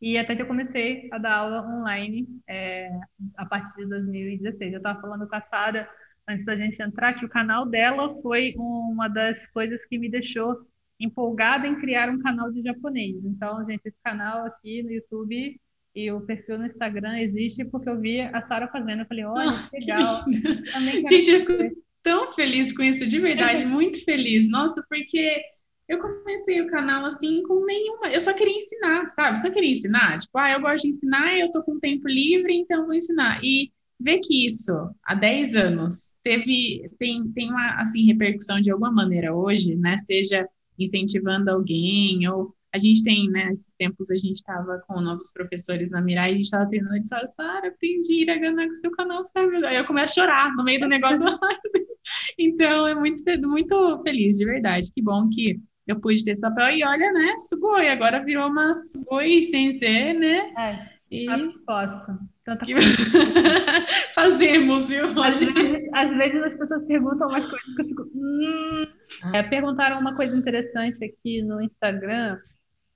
E 0.00 0.16
até 0.16 0.34
que 0.34 0.42
eu 0.42 0.46
comecei 0.46 1.08
a 1.12 1.18
dar 1.18 1.36
aula 1.36 1.66
online 1.66 2.26
é, 2.48 2.90
a 3.36 3.44
partir 3.44 3.74
de 3.76 3.86
2016. 3.86 4.72
Eu 4.72 4.78
estava 4.78 5.00
falando 5.00 5.28
com 5.28 5.36
a 5.36 5.42
Sara 5.42 5.88
antes 6.26 6.44
da 6.46 6.56
gente 6.56 6.80
entrar 6.82 7.18
que 7.18 7.24
o 7.26 7.28
canal 7.28 7.66
dela 7.66 8.14
foi 8.22 8.54
uma 8.56 9.08
das 9.08 9.46
coisas 9.48 9.84
que 9.84 9.98
me 9.98 10.10
deixou 10.10 10.56
empolgada 11.00 11.66
em 11.66 11.80
criar 11.80 12.10
um 12.10 12.20
canal 12.20 12.52
de 12.52 12.62
japonês. 12.62 13.16
Então, 13.24 13.64
gente, 13.66 13.80
esse 13.86 13.98
canal 14.04 14.44
aqui 14.44 14.82
no 14.82 14.92
YouTube 14.92 15.58
e 15.94 16.12
o 16.12 16.20
perfil 16.20 16.58
no 16.58 16.66
Instagram 16.66 17.18
existe 17.18 17.64
porque 17.64 17.88
eu 17.88 17.98
vi 17.98 18.20
a 18.20 18.40
Sara 18.40 18.68
fazendo. 18.68 19.00
Eu 19.00 19.06
falei, 19.06 19.24
olha, 19.24 19.68
que 19.70 19.78
legal. 19.80 20.24
Que 20.24 21.22
gente, 21.22 21.30
eu 21.30 21.40
fico 21.40 21.82
tão 22.02 22.30
feliz 22.32 22.72
com 22.72 22.82
isso, 22.82 23.06
de 23.06 23.18
verdade, 23.18 23.64
muito 23.66 24.04
feliz. 24.04 24.48
Nossa, 24.48 24.84
porque 24.88 25.40
eu 25.88 25.98
comecei 25.98 26.60
o 26.60 26.70
canal 26.70 27.04
assim 27.04 27.42
com 27.42 27.64
nenhuma. 27.64 28.08
Eu 28.08 28.20
só 28.20 28.32
queria 28.32 28.56
ensinar, 28.56 29.08
sabe? 29.08 29.40
Só 29.40 29.50
queria 29.50 29.72
ensinar. 29.72 30.18
Tipo, 30.18 30.38
ah, 30.38 30.52
eu 30.52 30.60
gosto 30.60 30.82
de 30.82 30.88
ensinar, 30.88 31.38
eu 31.38 31.50
tô 31.50 31.62
com 31.62 31.80
tempo 31.80 32.06
livre, 32.06 32.54
então 32.54 32.84
vou 32.84 32.94
ensinar. 32.94 33.40
E 33.42 33.72
ver 33.98 34.20
que 34.20 34.46
isso, 34.46 34.72
há 35.04 35.14
10 35.14 35.56
anos, 35.56 36.18
teve, 36.22 36.88
tem, 36.98 37.30
tem 37.32 37.50
uma 37.50 37.80
assim, 37.80 38.06
repercussão 38.06 38.60
de 38.60 38.70
alguma 38.70 38.92
maneira 38.92 39.34
hoje, 39.34 39.76
né? 39.76 39.96
Seja 39.96 40.48
incentivando 40.80 41.50
alguém, 41.50 42.26
ou 42.28 42.54
a 42.72 42.78
gente 42.78 43.02
tem, 43.02 43.28
né, 43.28 43.48
esses 43.50 43.72
tempos 43.76 44.10
a 44.10 44.14
gente 44.14 44.36
estava 44.36 44.80
com 44.86 45.00
novos 45.00 45.32
professores 45.32 45.90
na 45.90 46.00
Mirai, 46.00 46.30
a 46.30 46.34
gente 46.34 46.44
estava 46.44 46.68
treinando, 46.68 46.96
e 46.96 47.00
disseram, 47.00 47.26
Sara, 47.26 47.68
aprendi 47.68 48.30
a 48.30 48.38
ganhar 48.38 48.64
com 48.64 48.72
seu 48.72 48.92
canal, 48.92 49.24
sabe? 49.24 49.64
Aí 49.66 49.76
eu 49.76 49.86
começo 49.86 50.20
a 50.20 50.24
chorar 50.24 50.54
no 50.56 50.62
meio 50.62 50.80
do 50.80 50.86
negócio. 50.86 51.26
então, 52.38 52.86
é 52.86 52.94
muito, 52.94 53.22
muito 53.42 54.02
feliz, 54.02 54.36
de 54.36 54.44
verdade. 54.44 54.86
Que 54.94 55.02
bom 55.02 55.28
que 55.28 55.60
eu 55.86 56.00
pude 56.00 56.22
ter 56.22 56.32
esse 56.32 56.40
papel. 56.40 56.70
E 56.70 56.84
olha, 56.84 57.12
né, 57.12 57.34
Sugoi, 57.38 57.88
agora 57.88 58.24
virou 58.24 58.48
uma 58.48 58.72
Sugoi 58.72 59.42
Sensei, 59.42 60.14
né? 60.14 60.52
É, 60.56 60.88
e... 61.10 61.26
Posso. 61.66 62.12
Tanta 62.50 62.64
que... 62.64 62.74
Fazemos, 64.12 64.88
viu? 64.88 65.04
Às 65.22 65.38
vezes, 65.38 65.88
às 65.94 66.16
vezes, 66.16 66.42
as 66.42 66.54
pessoas 66.54 66.84
perguntam 66.84 67.28
umas 67.28 67.46
coisas 67.46 67.74
que 67.74 67.82
eu 67.82 67.86
fico. 67.86 68.02
Hum. 68.12 68.86
É, 69.32 69.42
perguntaram 69.44 70.00
uma 70.00 70.16
coisa 70.16 70.36
interessante 70.36 71.04
aqui 71.04 71.42
no 71.42 71.62
Instagram. 71.62 72.38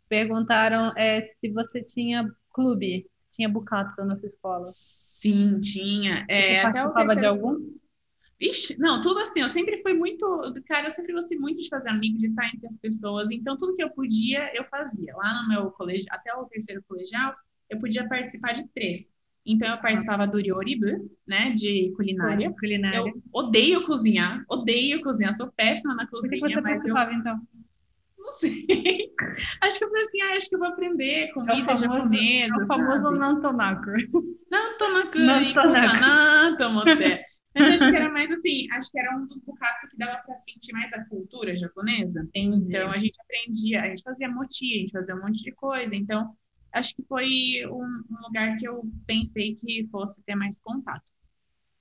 Perguntaram 0.08 0.92
é, 0.96 1.32
se 1.40 1.50
você 1.50 1.82
tinha 1.84 2.28
clube, 2.52 3.06
se 3.16 3.30
tinha 3.36 3.48
bucato 3.48 4.04
na 4.04 4.18
sua 4.18 4.28
escola. 4.28 4.64
Sim, 4.66 5.60
tinha. 5.60 6.26
É, 6.28 6.62
você 6.62 6.66
até 6.66 6.84
o 6.84 6.92
terceiro... 6.92 7.20
de 7.20 7.26
algum? 7.26 7.74
Ixi, 8.40 8.76
não, 8.80 9.00
tudo 9.00 9.20
assim, 9.20 9.40
eu 9.40 9.48
sempre 9.48 9.80
fui 9.80 9.94
muito, 9.94 10.26
cara, 10.66 10.88
eu 10.88 10.90
sempre 10.90 11.12
gostei 11.12 11.38
muito 11.38 11.62
de 11.62 11.68
fazer 11.68 11.88
amigos, 11.88 12.20
de 12.20 12.26
estar 12.26 12.48
entre 12.48 12.66
as 12.66 12.76
pessoas, 12.76 13.30
então 13.30 13.56
tudo 13.56 13.76
que 13.76 13.82
eu 13.82 13.90
podia, 13.90 14.52
eu 14.56 14.64
fazia. 14.64 15.14
Lá 15.14 15.40
no 15.40 15.48
meu 15.48 15.70
colégio, 15.70 16.06
até 16.10 16.34
o 16.34 16.44
terceiro 16.46 16.82
colegial, 16.88 17.32
eu 17.70 17.78
podia 17.78 18.06
participar 18.08 18.52
de 18.52 18.66
três. 18.68 19.13
Então, 19.46 19.68
eu 19.68 19.80
participava 19.80 20.26
do 20.26 20.38
Ryoribu, 20.38 20.86
né, 21.28 21.50
de 21.50 21.92
culinária. 21.96 22.52
culinária. 22.58 22.98
Eu 22.98 23.12
odeio 23.32 23.84
cozinhar, 23.84 24.42
odeio 24.48 25.02
cozinhar, 25.02 25.32
sou 25.34 25.52
péssima 25.52 25.94
na 25.94 26.06
cozinha, 26.06 26.40
Por 26.40 26.48
que 26.48 26.54
você 26.54 26.60
mas 26.62 26.86
eu... 26.86 27.12
então? 27.12 27.40
Não 28.18 28.32
sei. 28.32 28.66
acho 29.60 29.78
que 29.78 29.84
eu 29.84 29.88
falei 29.88 30.02
assim, 30.02 30.22
ah, 30.22 30.36
acho 30.36 30.48
que 30.48 30.54
eu 30.54 30.58
vou 30.58 30.68
aprender 30.68 31.30
comida 31.32 31.52
é 31.52 31.64
famoso, 31.64 31.84
japonesa, 31.84 32.54
É 32.58 32.62
o 32.62 32.66
famoso 32.66 33.10
nantonaku. 33.10 33.90
Nantonaku, 34.50 35.18
nantonaku. 35.20 36.90
Mas 37.54 37.74
acho 37.74 37.90
que 37.90 37.96
era 37.96 38.08
mais 38.10 38.30
assim, 38.30 38.66
acho 38.72 38.90
que 38.90 38.98
era 38.98 39.16
um 39.16 39.26
dos 39.26 39.40
bocados 39.40 39.88
que 39.90 39.96
dava 39.96 40.22
para 40.22 40.34
sentir 40.36 40.72
mais 40.72 40.92
a 40.92 41.04
cultura 41.04 41.54
japonesa. 41.54 42.26
Entendi. 42.34 42.68
Então, 42.68 42.90
a 42.90 42.98
gente 42.98 43.16
aprendia, 43.20 43.82
a 43.82 43.88
gente 43.88 44.02
fazia 44.02 44.28
moti, 44.28 44.76
a 44.76 44.80
gente 44.80 44.90
fazia 44.90 45.14
um 45.14 45.20
monte 45.20 45.42
de 45.42 45.52
coisa. 45.52 45.94
Então, 45.94 46.34
acho 46.74 46.94
que 46.94 47.02
foi 47.04 47.64
um, 47.66 47.84
um, 48.10 48.22
lugar 48.26 48.56
que 48.56 48.66
eu 48.66 48.82
pensei 49.06 49.54
que 49.54 49.88
fosse 49.90 50.22
ter 50.24 50.34
mais 50.34 50.60
contato. 50.60 51.10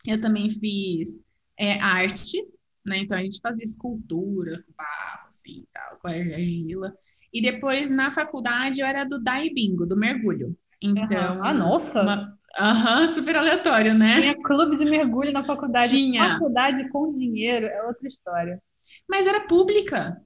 Eu 0.06 0.22
também 0.22 0.50
fiz 0.50 1.20
é, 1.58 1.80
artes, 1.80 2.54
né? 2.86 3.00
Então 3.00 3.18
a 3.18 3.22
gente 3.22 3.40
fazia 3.42 3.64
escultura 3.64 4.64
com 4.64 4.74
barro, 4.78 5.28
assim, 5.28 5.66
tal, 5.74 5.98
com 5.98 6.08
argila. 6.08 6.94
E 7.34 7.42
depois 7.42 7.90
na 7.90 8.12
faculdade 8.12 8.82
eu 8.82 8.88
era 8.88 9.04
do 9.04 9.22
Daibingo, 9.22 9.86
do 9.86 9.98
mergulho. 9.98 10.56
Então, 10.82 11.38
uhum. 11.38 11.44
ah, 11.44 11.54
nossa! 11.54 12.02
Uma... 12.02 12.38
Aham, 12.56 13.02
uhum, 13.02 13.08
super 13.08 13.36
aleatório, 13.36 13.96
né? 13.96 14.22
Tinha 14.22 14.44
clube 14.44 14.78
de 14.78 14.86
mergulho 14.86 15.32
na 15.32 15.44
faculdade. 15.44 15.90
Tinha. 15.90 16.34
Faculdade 16.34 16.88
com 16.90 17.12
dinheiro 17.12 17.66
é 17.66 17.84
outra 17.84 18.08
história. 18.08 18.62
Mas 19.10 19.26
era 19.26 19.48
pública. 19.48 20.22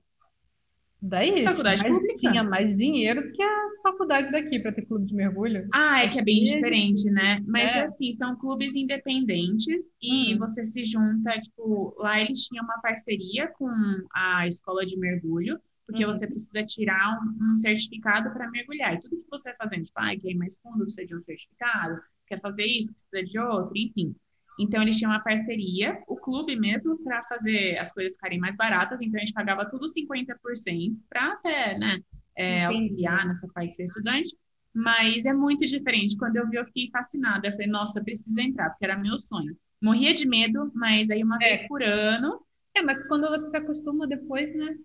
Daí, 1.01 1.43
faculdade 1.43 1.83
mais, 1.83 1.93
pública. 1.93 2.19
tinha 2.19 2.43
mais 2.43 2.75
dinheiro 2.75 3.31
que 3.31 3.41
as 3.41 3.81
faculdades 3.83 4.31
daqui 4.31 4.59
para 4.59 4.71
ter 4.71 4.83
clube 4.83 5.05
de 5.05 5.13
mergulho. 5.13 5.67
Ah, 5.71 6.03
é 6.03 6.07
que 6.07 6.19
é 6.19 6.23
bem 6.23 6.43
diferente, 6.43 7.09
né? 7.11 7.39
Mas 7.45 7.71
é. 7.71 7.81
assim, 7.81 8.11
são 8.13 8.35
clubes 8.35 8.75
independentes 8.75 9.91
e 10.01 10.33
hum. 10.33 10.39
você 10.39 10.63
se 10.63 10.83
junta, 10.85 11.31
tipo, 11.37 11.95
lá 11.99 12.19
eles 12.19 12.43
tinham 12.45 12.63
uma 12.63 12.81
parceria 12.81 13.47
com 13.47 13.69
a 14.13 14.47
escola 14.47 14.85
de 14.85 14.97
mergulho, 14.97 15.59
porque 15.85 16.03
uhum. 16.03 16.11
você 16.11 16.27
precisa 16.27 16.65
tirar 16.65 17.19
um, 17.21 17.53
um 17.53 17.55
certificado 17.55 18.31
para 18.33 18.49
mergulhar. 18.49 18.95
E 18.95 18.99
tudo 18.99 19.17
que 19.17 19.29
você 19.29 19.49
vai 19.49 19.57
fazendo, 19.57 19.83
tipo, 19.83 19.99
ah, 19.99 20.15
quer 20.15 20.31
ir 20.31 20.35
mais 20.35 20.59
fundo, 20.61 20.79
precisa 20.79 21.05
de 21.05 21.15
um 21.15 21.19
certificado, 21.19 22.01
quer 22.25 22.39
fazer 22.39 22.65
isso, 22.65 22.93
precisa 22.93 23.23
de 23.23 23.39
outro, 23.39 23.71
enfim. 23.75 24.15
Então, 24.59 24.81
eles 24.81 24.97
tinham 24.97 25.11
uma 25.11 25.23
parceria, 25.23 26.01
o 26.07 26.15
clube 26.15 26.55
mesmo, 26.55 26.97
para 27.03 27.21
fazer 27.23 27.77
as 27.77 27.91
coisas 27.91 28.13
ficarem 28.13 28.39
mais 28.39 28.55
baratas. 28.55 29.01
Então, 29.01 29.17
a 29.17 29.19
gente 29.19 29.33
pagava 29.33 29.69
tudo 29.69 29.85
50% 29.85 30.35
para 31.07 31.33
até 31.33 31.77
né, 31.77 31.99
é, 32.35 32.65
auxiliar 32.65 33.25
nessa 33.25 33.47
parte 33.53 33.69
de 33.69 33.75
ser 33.75 33.83
estudante. 33.83 34.35
Mas 34.73 35.25
é 35.25 35.33
muito 35.33 35.65
diferente. 35.65 36.17
Quando 36.17 36.37
eu 36.37 36.49
vi, 36.49 36.57
eu 36.57 36.65
fiquei 36.65 36.89
fascinada. 36.91 37.47
Eu 37.47 37.51
falei, 37.51 37.67
nossa, 37.67 38.03
preciso 38.03 38.39
entrar, 38.39 38.69
porque 38.69 38.85
era 38.85 38.97
meu 38.97 39.19
sonho. 39.19 39.55
Morria 39.81 40.13
de 40.13 40.27
medo, 40.27 40.71
mas 40.73 41.09
aí 41.09 41.23
uma 41.23 41.37
é. 41.37 41.39
vez 41.39 41.67
por 41.67 41.83
ano. 41.83 42.41
É, 42.75 42.81
mas 42.81 43.07
quando 43.07 43.27
você 43.27 43.49
se 43.49 43.57
acostuma 43.57 44.07
depois, 44.07 44.53
né? 44.55 44.75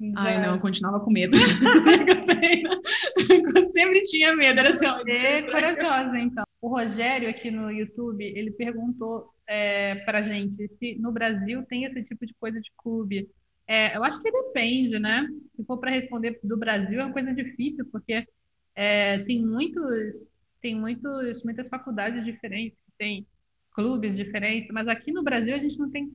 Já... 0.00 0.12
Ai, 0.16 0.46
não, 0.46 0.54
eu 0.54 0.60
continuava 0.60 1.00
com 1.00 1.10
medo. 1.10 1.36
sempre 3.68 4.02
tinha 4.02 4.36
medo, 4.36 4.60
era 4.60 4.68
assim, 4.70 4.86
ó. 4.86 5.02
É 5.06 5.42
corajosa, 5.42 6.18
então. 6.18 6.45
O 6.60 6.68
Rogério 6.68 7.28
aqui 7.28 7.50
no 7.50 7.70
YouTube, 7.70 8.24
ele 8.24 8.50
perguntou 8.52 9.30
é, 9.46 9.96
para 10.04 10.22
gente 10.22 10.68
se 10.78 10.96
no 10.98 11.12
Brasil 11.12 11.64
tem 11.66 11.84
esse 11.84 12.02
tipo 12.04 12.26
de 12.26 12.34
coisa 12.34 12.60
de 12.60 12.70
clube. 12.76 13.28
É, 13.66 13.96
eu 13.96 14.04
acho 14.04 14.22
que 14.22 14.30
depende, 14.30 14.98
né? 14.98 15.26
Se 15.56 15.64
for 15.64 15.78
para 15.78 15.90
responder 15.90 16.38
do 16.42 16.56
Brasil, 16.56 17.00
é 17.00 17.04
uma 17.04 17.12
coisa 17.12 17.32
difícil, 17.34 17.84
porque 17.90 18.26
é, 18.74 19.18
tem 19.24 19.44
muitos, 19.44 20.28
tem 20.60 20.74
muitos, 20.78 21.42
muitas 21.44 21.68
faculdades 21.68 22.24
diferentes, 22.24 22.78
tem 22.98 23.26
clubes 23.72 24.16
diferentes, 24.16 24.70
mas 24.72 24.88
aqui 24.88 25.12
no 25.12 25.22
Brasil 25.22 25.54
a 25.54 25.58
gente 25.58 25.78
não 25.78 25.90
tem 25.90 26.12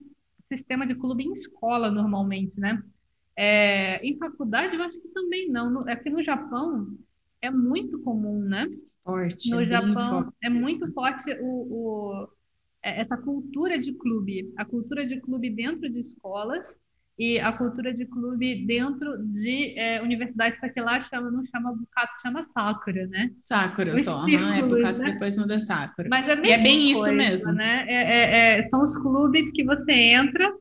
sistema 0.49 0.85
de 0.85 0.95
clube 0.95 1.23
em 1.23 1.33
escola 1.33 1.89
normalmente, 1.91 2.59
né? 2.59 2.81
É, 3.35 3.97
em 4.05 4.17
faculdade 4.17 4.75
eu 4.75 4.83
acho 4.83 4.99
que 5.01 5.07
também 5.09 5.49
não. 5.49 5.87
Aqui 5.87 6.09
no 6.09 6.21
Japão 6.23 6.97
é 7.41 7.49
muito 7.49 7.99
comum, 8.01 8.39
né? 8.41 8.67
Forte. 9.03 9.49
No 9.49 9.61
é 9.61 9.65
Japão 9.65 10.33
é 10.43 10.49
muito 10.49 10.91
forte 10.93 11.31
o, 11.39 11.45
o, 11.45 12.27
é, 12.83 13.01
essa 13.01 13.17
cultura 13.17 13.79
de 13.79 13.93
clube, 13.93 14.53
a 14.57 14.65
cultura 14.65 15.05
de 15.05 15.19
clube 15.19 15.49
dentro 15.49 15.89
de 15.89 15.99
escolas 15.99 16.79
e 17.17 17.39
a 17.39 17.51
cultura 17.51 17.93
de 17.93 18.05
clube 18.05 18.65
dentro 18.65 19.17
de 19.17 19.77
é, 19.77 20.01
universidades, 20.01 20.59
que 20.59 20.81
lá 20.81 20.99
chama, 20.99 21.29
não 21.29 21.45
chama 21.45 21.73
Bucato, 21.73 22.21
chama 22.21 22.43
Sakura, 22.45 23.05
né? 23.07 23.31
Sakura 23.41 23.97
só, 23.97 24.23
uhum, 24.23 24.53
é 24.53 24.63
Bucato 24.63 25.01
né? 25.01 25.11
depois 25.11 25.35
muda 25.35 25.59
Sakura. 25.59 26.09
Mas 26.09 26.27
é, 26.29 26.35
e 26.43 26.51
é 26.51 26.57
bem 26.61 26.93
coisa, 26.93 27.11
isso 27.11 27.11
mesmo. 27.11 27.53
Né? 27.53 27.85
É, 27.87 27.93
é, 27.93 28.59
é, 28.59 28.63
são 28.63 28.83
os 28.83 28.97
clubes 28.97 29.51
que 29.51 29.63
você 29.63 29.91
entra 29.91 30.51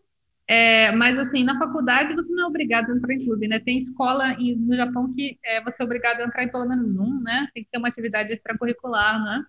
é, 0.53 0.91
mas, 0.91 1.17
assim, 1.17 1.45
na 1.45 1.57
faculdade 1.57 2.13
você 2.13 2.29
não 2.33 2.43
é 2.43 2.47
obrigado 2.49 2.91
a 2.91 2.97
entrar 2.97 3.15
em 3.15 3.25
clube, 3.25 3.47
né? 3.47 3.61
Tem 3.61 3.79
escola 3.79 4.33
em, 4.33 4.57
no 4.57 4.75
Japão 4.75 5.15
que 5.15 5.39
é, 5.45 5.63
você 5.63 5.81
é 5.81 5.85
obrigado 5.85 6.21
a 6.21 6.25
entrar 6.25 6.43
em 6.43 6.49
pelo 6.49 6.69
menos 6.69 6.97
um, 6.97 7.21
né? 7.23 7.47
Tem 7.55 7.63
que 7.63 7.71
ter 7.71 7.79
uma 7.79 7.87
atividade 7.87 8.33
extracurricular, 8.33 9.23
né? 9.23 9.45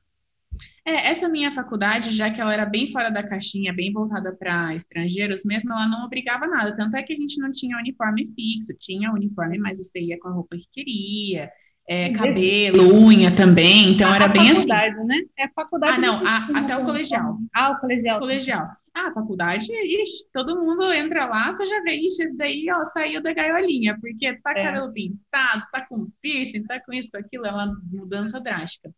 É, 0.86 1.10
essa 1.10 1.27
minha 1.27 1.51
faculdade, 1.51 2.12
já 2.12 2.29
que 2.29 2.39
ela 2.39 2.53
era 2.53 2.67
bem 2.67 2.86
fora 2.91 3.10
da 3.10 3.27
caixinha, 3.27 3.74
bem 3.74 3.91
voltada 3.91 4.31
para 4.31 4.75
estrangeiros 4.75 5.43
mesmo, 5.43 5.72
ela 5.72 5.88
não 5.88 6.05
obrigava 6.05 6.46
nada. 6.46 6.72
Tanto 6.72 6.96
é 6.96 7.01
que 7.01 7.13
a 7.13 7.15
gente 7.15 7.39
não 7.41 7.51
tinha 7.51 7.79
uniforme 7.79 8.24
fixo, 8.24 8.77
tinha 8.79 9.12
uniforme, 9.12 9.58
mas 9.58 9.79
você 9.79 10.00
ia 10.00 10.20
com 10.20 10.27
a 10.27 10.34
roupa 10.34 10.55
que 10.55 10.67
queria, 10.72 11.50
é, 11.89 12.12
cabelo, 12.13 12.93
unha 12.96 13.34
também, 13.34 13.93
então 13.93 14.12
a 14.12 14.17
era 14.17 14.27
bem 14.27 14.51
assim. 14.51 14.70
né? 14.70 15.22
É 15.39 15.48
faculdade. 15.48 15.93
Ah, 15.93 16.00
não, 16.00 16.24
a, 16.24 16.60
até 16.60 16.77
o 16.77 16.86
colegial. 16.86 17.39
Ah, 17.51 17.72
o 17.72 17.79
colegial. 17.79 18.20
Colegial. 18.20 18.81
Ah, 18.94 19.10
faculdade, 19.12 19.72
ixi, 19.72 20.26
todo 20.34 20.60
mundo 20.60 20.92
entra 20.92 21.26
lá, 21.26 21.50
você 21.50 21.66
já 21.66 21.82
vê, 21.82 21.96
ixi, 21.96 22.36
daí, 22.36 22.66
ó, 22.72 22.84
saiu 22.84 23.22
da 23.24 23.34
gaiolinha, 23.34 23.98
porque 24.02 24.38
tá 24.42 24.52
é. 24.52 24.64
cabelo 24.66 24.92
pintado, 24.92 25.64
tá 25.72 25.86
com 25.88 26.12
piercing, 26.22 26.64
tá 26.66 26.80
com 26.82 26.92
isso, 26.92 27.10
com 27.10 27.18
aquilo, 27.18 27.46
é 27.46 27.52
uma 27.52 27.74
mudança 27.90 28.40
drástica. 28.40 28.94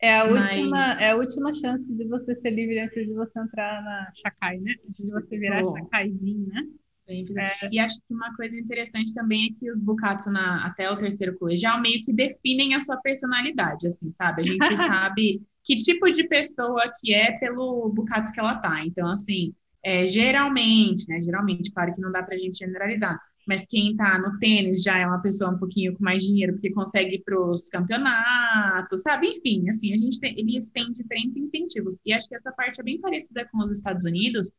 É 0.00 0.20
a, 0.20 0.30
Mas... 0.30 0.58
última, 0.58 0.92
é 1.00 1.10
a 1.10 1.16
última 1.16 1.54
chance 1.54 1.84
de 1.92 2.04
você 2.04 2.34
ser 2.36 2.50
livre 2.50 2.78
antes 2.78 3.06
de 3.06 3.14
você 3.14 3.38
entrar 3.38 3.82
na 3.82 4.12
Shakai, 4.14 4.58
né? 4.58 4.74
Antes 4.86 5.02
de 5.02 5.10
você 5.10 5.38
virar 5.38 5.62
Shakaizinho, 5.64 6.46
né? 6.46 6.62
É. 7.06 7.68
E 7.70 7.78
acho 7.78 7.96
que 7.96 8.14
uma 8.14 8.34
coisa 8.34 8.58
interessante 8.58 9.12
também 9.12 9.50
é 9.50 9.58
que 9.58 9.70
os 9.70 9.78
Bukatsu 9.78 10.30
na, 10.30 10.66
até 10.66 10.90
o 10.90 10.96
terceiro 10.96 11.38
colegial 11.38 11.80
meio 11.80 12.02
que 12.02 12.12
definem 12.12 12.74
a 12.74 12.80
sua 12.80 12.96
personalidade, 12.98 13.86
assim, 13.86 14.10
sabe? 14.10 14.42
A 14.42 14.46
gente 14.46 14.58
sabe 14.76 15.42
que 15.64 15.78
tipo 15.78 16.10
de 16.10 16.28
pessoa 16.28 16.82
que 17.00 17.12
é 17.12 17.32
pelo 17.38 17.88
Bukatsu 17.88 18.32
que 18.32 18.40
ela 18.40 18.56
tá. 18.56 18.84
Então, 18.84 19.08
assim, 19.08 19.54
é, 19.82 20.06
geralmente, 20.06 21.08
né? 21.08 21.22
Geralmente, 21.22 21.72
claro 21.72 21.94
que 21.94 22.00
não 22.00 22.12
dá 22.12 22.22
pra 22.22 22.36
gente 22.36 22.58
generalizar, 22.58 23.18
mas 23.46 23.66
quem 23.66 23.94
tá 23.96 24.18
no 24.18 24.38
tênis 24.38 24.82
já 24.82 24.98
é 24.98 25.06
uma 25.06 25.20
pessoa 25.20 25.50
um 25.50 25.58
pouquinho 25.58 25.94
com 25.94 26.02
mais 26.02 26.22
dinheiro, 26.22 26.54
porque 26.54 26.70
consegue 26.70 27.16
ir 27.16 27.22
pros 27.22 27.68
campeonatos, 27.68 29.02
sabe? 29.02 29.28
Enfim, 29.28 29.68
assim, 29.68 29.92
a 29.92 29.96
gente 29.96 30.18
tem, 30.18 30.38
eles 30.38 30.70
têm 30.70 30.90
diferentes 30.92 31.36
incentivos. 31.36 31.98
E 32.04 32.12
acho 32.12 32.28
que 32.28 32.36
essa 32.36 32.52
parte 32.52 32.80
é 32.80 32.84
bem 32.84 33.00
parecida 33.00 33.46
com 33.50 33.58
os 33.58 33.70
Estados 33.70 34.04
Unidos, 34.04 34.50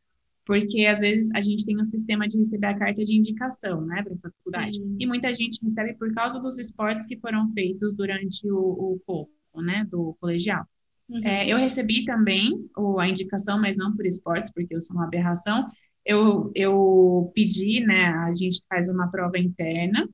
porque 0.45 0.85
às 0.85 1.00
vezes 1.00 1.31
a 1.33 1.41
gente 1.41 1.65
tem 1.65 1.79
um 1.79 1.83
sistema 1.83 2.27
de 2.27 2.38
receber 2.38 2.67
a 2.67 2.77
carta 2.77 3.03
de 3.03 3.15
indicação, 3.15 3.83
né, 3.85 4.03
para 4.03 4.13
a 4.13 4.17
faculdade. 4.17 4.79
Uhum. 4.79 4.97
E 5.00 5.07
muita 5.07 5.33
gente 5.33 5.59
recebe 5.63 5.95
por 5.95 6.13
causa 6.13 6.39
dos 6.39 6.59
esportes 6.59 7.07
que 7.07 7.17
foram 7.17 7.47
feitos 7.47 7.95
durante 7.95 8.47
o, 8.50 8.57
o 8.57 9.00
corpo, 9.05 9.31
né, 9.55 9.88
do 9.89 10.15
colegial. 10.19 10.67
Uhum. 11.09 11.24
É, 11.24 11.47
eu 11.47 11.57
recebi 11.57 12.05
também 12.05 12.69
o, 12.75 13.00
a 13.00 13.07
indicação, 13.07 13.59
mas 13.62 13.77
não 13.77 13.95
por 13.95 14.05
esportes, 14.05 14.51
porque 14.51 14.75
eu 14.75 14.81
sou 14.81 14.95
uma 14.95 15.05
aberração. 15.05 15.69
Eu, 16.05 16.51
eu 16.55 17.31
pedi, 17.33 17.81
né, 17.85 18.07
a 18.07 18.31
gente 18.31 18.62
faz 18.69 18.88
uma 18.88 19.09
prova 19.09 19.38
interna, 19.38 20.07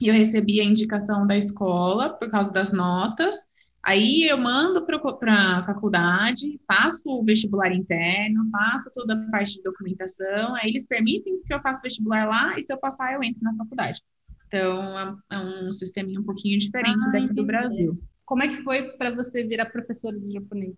e 0.00 0.08
eu 0.08 0.14
recebi 0.14 0.60
a 0.60 0.64
indicação 0.64 1.26
da 1.26 1.36
escola 1.36 2.10
por 2.10 2.30
causa 2.30 2.52
das 2.52 2.72
notas, 2.72 3.48
Aí 3.84 4.28
eu 4.30 4.38
mando 4.38 4.86
para 4.86 5.58
a 5.58 5.62
faculdade, 5.62 6.56
faço 6.68 7.02
o 7.04 7.24
vestibular 7.24 7.72
interno, 7.72 8.48
faço 8.48 8.92
toda 8.94 9.14
a 9.14 9.30
parte 9.30 9.56
de 9.56 9.62
documentação, 9.62 10.54
aí 10.54 10.70
eles 10.70 10.86
permitem 10.86 11.42
que 11.44 11.52
eu 11.52 11.60
faça 11.60 11.80
o 11.80 11.82
vestibular 11.82 12.28
lá 12.28 12.56
e 12.56 12.62
se 12.62 12.72
eu 12.72 12.78
passar 12.78 13.12
eu 13.12 13.22
entro 13.24 13.42
na 13.42 13.56
faculdade. 13.56 14.00
Então 14.46 14.98
é, 14.98 15.16
é 15.32 15.38
um 15.38 15.72
sistema 15.72 16.08
um 16.16 16.22
pouquinho 16.22 16.58
diferente 16.58 17.04
ah, 17.08 17.10
daqui 17.10 17.24
entendi. 17.24 17.34
do 17.34 17.44
Brasil. 17.44 18.00
Como 18.32 18.42
é 18.42 18.48
que 18.48 18.62
foi 18.62 18.84
para 18.92 19.10
você 19.10 19.44
virar 19.44 19.66
professora 19.66 20.18
de 20.18 20.32
japonês? 20.32 20.72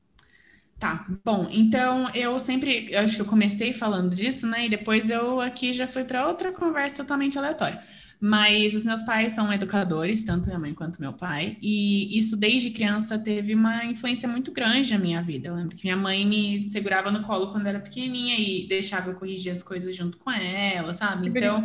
Tá, 0.76 1.06
bom, 1.24 1.48
então 1.52 2.12
eu 2.12 2.36
sempre, 2.40 2.88
eu 2.90 2.98
acho 2.98 3.14
que 3.14 3.22
eu 3.22 3.26
comecei 3.26 3.72
falando 3.72 4.12
disso, 4.12 4.44
né? 4.44 4.66
E 4.66 4.68
depois 4.68 5.08
eu 5.08 5.40
aqui 5.40 5.72
já 5.72 5.86
fui 5.86 6.02
para 6.02 6.26
outra 6.26 6.50
conversa 6.50 7.04
totalmente 7.04 7.38
aleatória. 7.38 7.80
Mas 8.20 8.74
os 8.74 8.84
meus 8.84 9.02
pais 9.02 9.30
são 9.30 9.52
educadores, 9.52 10.24
tanto 10.24 10.46
minha 10.46 10.58
mãe 10.58 10.74
quanto 10.74 11.00
meu 11.00 11.12
pai, 11.12 11.56
e 11.62 12.18
isso 12.18 12.36
desde 12.36 12.70
criança 12.70 13.16
teve 13.16 13.54
uma 13.54 13.84
influência 13.84 14.28
muito 14.28 14.50
grande 14.50 14.92
na 14.92 14.98
minha 14.98 15.22
vida. 15.22 15.46
Eu 15.46 15.54
lembro 15.54 15.76
que 15.76 15.84
minha 15.84 15.96
mãe 15.96 16.26
me 16.26 16.64
segurava 16.64 17.12
no 17.12 17.22
colo 17.22 17.52
quando 17.52 17.68
era 17.68 17.78
pequenininha 17.78 18.34
e 18.36 18.66
deixava 18.66 19.12
eu 19.12 19.14
corrigir 19.14 19.52
as 19.52 19.62
coisas 19.62 19.94
junto 19.94 20.18
com 20.18 20.28
ela, 20.28 20.92
sabe? 20.92 21.28
Então, 21.28 21.64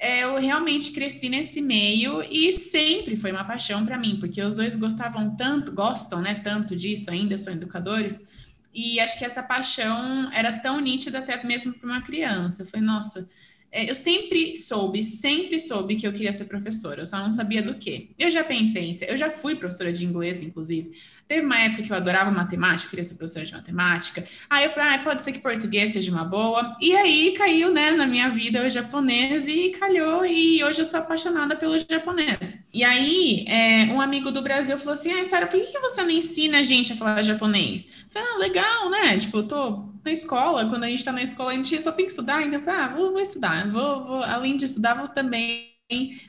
eu 0.00 0.36
realmente 0.36 0.92
cresci 0.92 1.28
nesse 1.28 1.60
meio 1.60 2.22
e 2.22 2.52
sempre 2.52 3.16
foi 3.16 3.30
uma 3.30 3.44
paixão 3.44 3.84
para 3.84 3.98
mim, 3.98 4.16
porque 4.18 4.42
os 4.42 4.54
dois 4.54 4.74
gostavam 4.74 5.36
tanto, 5.36 5.72
gostam, 5.72 6.22
né, 6.22 6.36
tanto 6.36 6.74
disso, 6.74 7.10
ainda 7.10 7.36
são 7.36 7.52
educadores. 7.52 8.20
E 8.72 8.98
acho 9.00 9.18
que 9.18 9.24
essa 9.24 9.42
paixão 9.42 10.32
era 10.32 10.58
tão 10.60 10.80
nítida 10.80 11.18
até 11.18 11.42
mesmo 11.44 11.74
para 11.74 11.86
uma 11.88 12.02
criança. 12.02 12.64
Foi, 12.64 12.80
nossa, 12.80 13.20
é, 13.20 13.28
eu 13.72 13.94
sempre 13.94 14.56
soube, 14.56 15.02
sempre 15.02 15.60
soube 15.60 15.94
que 15.96 16.06
eu 16.06 16.12
queria 16.12 16.32
ser 16.32 16.46
professora, 16.46 17.02
eu 17.02 17.06
só 17.06 17.18
não 17.18 17.30
sabia 17.30 17.62
do 17.62 17.74
que. 17.74 18.10
Eu 18.18 18.30
já 18.30 18.42
pensei 18.42 18.88
em 18.88 18.92
ser, 18.92 19.10
eu 19.10 19.16
já 19.16 19.30
fui 19.30 19.54
professora 19.54 19.92
de 19.92 20.04
inglês, 20.04 20.42
inclusive. 20.42 20.90
Teve 21.28 21.46
uma 21.46 21.56
época 21.60 21.84
que 21.84 21.92
eu 21.92 21.96
adorava 21.96 22.28
matemática, 22.32 22.90
queria 22.90 23.04
ser 23.04 23.14
professora 23.14 23.46
de 23.46 23.52
matemática. 23.52 24.24
Aí 24.50 24.64
eu 24.64 24.70
falei, 24.70 24.96
ah, 24.96 24.98
pode 25.04 25.22
ser 25.22 25.30
que 25.30 25.38
português 25.38 25.92
seja 25.92 26.10
uma 26.10 26.24
boa. 26.24 26.76
E 26.80 26.96
aí 26.96 27.32
caiu, 27.38 27.72
né, 27.72 27.92
na 27.92 28.04
minha 28.04 28.28
vida 28.28 28.66
o 28.66 28.68
japonês 28.68 29.46
e 29.46 29.70
calhou. 29.78 30.26
E 30.26 30.64
hoje 30.64 30.80
eu 30.80 30.84
sou 30.84 30.98
apaixonada 30.98 31.54
pelo 31.54 31.78
japonês. 31.78 32.66
E 32.74 32.82
aí, 32.82 33.44
é, 33.46 33.84
um 33.92 34.00
amigo 34.00 34.32
do 34.32 34.42
Brasil 34.42 34.76
falou 34.76 34.94
assim: 34.94 35.12
ah, 35.12 35.24
Sara, 35.24 35.46
por 35.46 35.60
que, 35.60 35.66
que 35.66 35.78
você 35.78 36.02
não 36.02 36.10
ensina 36.10 36.58
a 36.58 36.62
gente 36.64 36.92
a 36.92 36.96
falar 36.96 37.22
japonês? 37.22 37.86
Eu 37.86 38.10
falei, 38.10 38.28
ah, 38.28 38.38
legal, 38.38 38.90
né? 38.90 39.16
Tipo, 39.16 39.38
eu 39.38 39.46
tô 39.46 39.89
na 40.04 40.10
escola, 40.10 40.68
quando 40.68 40.84
a 40.84 40.88
gente 40.88 41.04
tá 41.04 41.12
na 41.12 41.22
escola, 41.22 41.52
a 41.52 41.54
gente 41.54 41.80
só 41.82 41.92
tem 41.92 42.06
que 42.06 42.12
estudar. 42.12 42.42
Então 42.46 42.58
eu 42.58 42.64
falei, 42.64 42.80
ah, 42.80 42.88
vou, 42.88 43.12
vou 43.12 43.20
estudar. 43.20 43.70
Vou, 43.70 44.02
vou, 44.02 44.22
além 44.22 44.56
de 44.56 44.64
estudar, 44.64 44.94
vou 44.94 45.08
também 45.08 45.70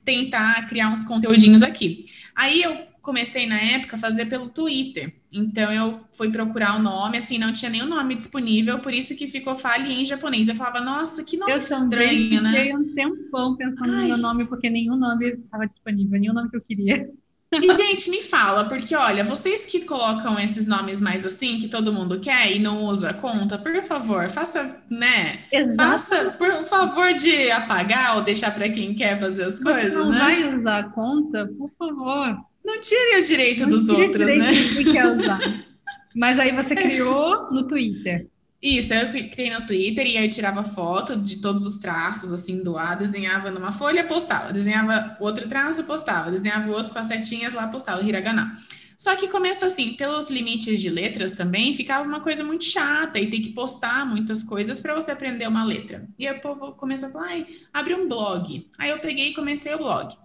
tentar 0.04 0.68
criar 0.68 0.90
uns 0.90 1.04
conteúdinhos 1.04 1.62
aqui. 1.62 2.06
Aí 2.36 2.62
eu 2.62 2.92
comecei 3.02 3.48
na 3.48 3.60
época 3.60 3.96
a 3.96 4.00
fazer 4.00 4.26
pelo 4.26 4.50
Twitter. 4.50 5.14
Então 5.32 5.72
eu 5.72 6.02
fui 6.16 6.30
procurar 6.30 6.78
o 6.78 6.82
nome, 6.82 7.18
assim, 7.18 7.38
não 7.38 7.54
tinha 7.54 7.72
nenhum 7.72 7.88
nome 7.88 8.16
disponível, 8.16 8.80
por 8.80 8.94
isso 8.94 9.16
que 9.16 9.28
ficou 9.28 9.56
Fale 9.56 9.92
em 9.92 10.06
japonês. 10.06 10.48
Eu 10.48 10.56
falava, 10.56 10.82
nossa, 10.82 11.24
que 11.24 11.38
nome 11.38 11.54
eu 11.54 11.58
estranho, 11.58 12.42
né? 12.42 12.72
Eu 12.72 12.78
um 12.78 12.94
tempão 12.94 13.56
pensando 13.56 13.94
Ai. 13.94 14.02
no 14.02 14.08
meu 14.10 14.18
nome, 14.18 14.46
porque 14.46 14.70
nenhum 14.70 14.96
nome 14.96 15.30
estava 15.30 15.66
disponível, 15.68 16.20
nenhum 16.20 16.34
nome 16.34 16.50
que 16.50 16.58
eu 16.58 16.62
queria. 16.62 17.10
E, 17.54 17.74
gente, 17.74 18.10
me 18.10 18.24
fala, 18.24 18.64
porque 18.64 18.96
olha, 18.96 19.26
vocês 19.26 19.66
que 19.66 19.84
colocam 19.84 20.40
esses 20.40 20.66
nomes 20.66 21.02
mais 21.02 21.26
assim, 21.26 21.60
que 21.60 21.68
todo 21.68 21.92
mundo 21.92 22.18
quer 22.22 22.50
e 22.56 22.60
não 22.60 22.86
usa 22.86 23.14
conta, 23.14 23.58
por 23.58 23.76
favor, 23.84 24.30
faça, 24.30 24.82
né? 24.90 25.42
Exato. 25.52 25.76
Faça, 25.76 26.32
por 26.38 26.64
favor, 26.64 27.14
de 27.14 27.52
apagar 27.52 28.16
ou 28.16 28.24
deixar 28.24 28.56
para 28.56 28.70
quem 28.70 28.94
quer 28.94 29.20
fazer 29.20 29.44
as 29.44 29.60
coisas, 29.60 29.94
não 29.94 30.12
né? 30.12 30.18
vai 30.18 30.58
usar 30.58 30.80
a 30.80 30.90
conta, 30.92 31.52
por 31.58 31.70
favor. 31.78 32.38
Não 32.64 32.80
tire 32.80 33.20
o 33.20 33.26
direito 33.26 33.64
não 33.64 33.70
dos 33.70 33.90
outros, 33.90 34.28
direito 34.28 34.44
né? 34.44 34.54
Que 34.54 34.92
quer 34.94 35.08
usar. 35.08 35.40
Mas 36.16 36.40
aí 36.40 36.56
você 36.56 36.74
criou 36.74 37.52
no 37.52 37.68
Twitter. 37.68 38.28
Isso, 38.62 38.93
eu 38.93 39.10
criei 39.30 39.50
no 39.50 39.65
Twitter 39.65 40.06
e 40.06 40.17
aí 40.17 40.30
tirava 40.30 40.63
foto 40.63 41.15
de 41.15 41.41
todos 41.41 41.65
os 41.65 41.78
traços, 41.78 42.32
assim, 42.32 42.63
do 42.63 42.78
A, 42.78 42.93
desenhava 42.93 43.50
numa 43.50 43.71
folha, 43.71 44.08
postava, 44.08 44.54
desenhava 44.54 45.17
outro 45.19 45.47
traço, 45.50 45.84
postava, 45.86 46.30
desenhava 46.30 46.69
outro 46.69 46.91
com 46.91 47.00
as 47.00 47.08
setinhas 47.08 47.56
lá, 47.56 47.67
postava, 47.67 48.04
hiragana. 48.04 48.56
Só 48.95 49.15
que 49.15 49.28
começa 49.28 49.65
assim, 49.65 49.93
pelos 49.93 50.30
limites 50.30 50.80
de 50.80 50.91
letras 50.91 51.34
também, 51.34 51.74
ficava 51.74 52.08
uma 52.08 52.19
coisa 52.19 52.43
muito 52.43 52.63
chata 52.63 53.19
e 53.19 53.32
tem 53.32 53.41
que 53.41 53.50
postar 53.50 54.06
muitas 54.06 54.43
coisas 54.43 54.80
para 54.80 54.93
você 54.93 55.10
aprender 55.10 55.47
uma 55.47 55.63
letra. 55.63 56.08
E 56.19 56.28
aí 56.28 56.38
o 56.38 56.39
povo 56.39 56.74
começou 56.74 57.10
a 57.10 57.12
falar, 57.12 57.43
abre 57.74 57.95
um 57.95 58.08
blog. 58.08 58.69
Aí 58.78 58.91
eu 58.91 59.00
peguei 59.00 59.30
e 59.30 59.34
comecei 59.34 59.74
o 59.74 59.80
blog. 59.80 60.15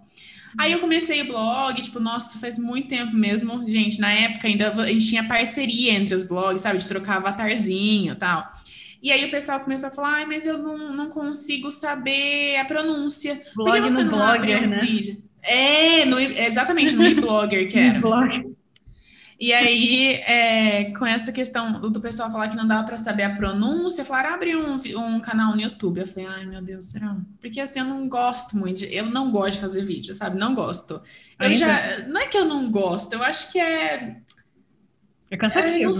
Aí 0.58 0.72
eu 0.72 0.78
comecei 0.78 1.22
o 1.22 1.26
blog, 1.26 1.80
tipo, 1.82 2.00
nossa, 2.00 2.38
faz 2.38 2.58
muito 2.58 2.88
tempo 2.88 3.14
mesmo. 3.14 3.68
Gente, 3.68 4.00
na 4.00 4.12
época 4.12 4.48
ainda 4.48 4.72
a 4.72 4.86
gente 4.86 5.08
tinha 5.08 5.24
parceria 5.24 5.92
entre 5.92 6.14
os 6.14 6.22
blogs, 6.22 6.62
sabe? 6.62 6.78
De 6.78 6.88
trocar 6.88 7.18
avatarzinho 7.18 8.12
e 8.12 8.16
tal. 8.16 8.50
E 9.02 9.12
aí 9.12 9.24
o 9.26 9.30
pessoal 9.30 9.60
começou 9.60 9.88
a 9.88 9.92
falar, 9.92 10.14
ai, 10.14 10.26
mas 10.26 10.46
eu 10.46 10.58
não, 10.58 10.96
não 10.96 11.10
consigo 11.10 11.70
saber 11.70 12.56
a 12.56 12.64
pronúncia. 12.64 13.40
Blog 13.54 13.70
Por 13.70 13.82
que 13.82 13.92
você 13.92 14.02
no 14.02 14.10
não 14.10 14.18
blogger, 14.18 14.64
um 14.64 14.68
né? 14.68 14.80
vídeo? 14.80 15.22
É, 15.42 16.04
no, 16.06 16.18
exatamente, 16.18 16.94
no 16.96 17.04
e-blogger 17.06 17.68
que 17.68 17.78
era. 17.78 18.00
E 19.38 19.52
aí, 19.52 20.14
é, 20.26 20.92
com 20.98 21.04
essa 21.04 21.30
questão 21.30 21.78
do 21.90 22.00
pessoal 22.00 22.32
falar 22.32 22.48
que 22.48 22.56
não 22.56 22.66
dava 22.66 22.86
para 22.86 22.96
saber 22.96 23.22
a 23.24 23.36
pronúncia, 23.36 24.02
falaram, 24.02 24.32
abre 24.32 24.56
um, 24.56 24.76
um 24.96 25.20
canal 25.20 25.54
no 25.54 25.60
YouTube. 25.60 26.00
Eu 26.00 26.06
falei, 26.06 26.26
ai 26.26 26.46
meu 26.46 26.62
Deus, 26.62 26.86
será? 26.86 27.14
Porque 27.38 27.60
assim, 27.60 27.80
eu 27.80 27.84
não 27.84 28.08
gosto 28.08 28.56
muito, 28.56 28.78
de, 28.78 28.94
eu 28.94 29.04
não 29.10 29.30
gosto 29.30 29.52
de 29.52 29.60
fazer 29.60 29.84
vídeo, 29.84 30.14
sabe? 30.14 30.38
Não 30.38 30.54
gosto. 30.54 31.02
Eu 31.38 31.52
já, 31.52 32.06
não 32.08 32.18
é 32.18 32.26
que 32.26 32.38
eu 32.38 32.46
não 32.46 32.70
gosto, 32.70 33.12
eu 33.12 33.22
acho 33.22 33.52
que 33.52 33.58
é. 33.58 34.16
É 35.30 35.36
cansativo. 35.36 35.92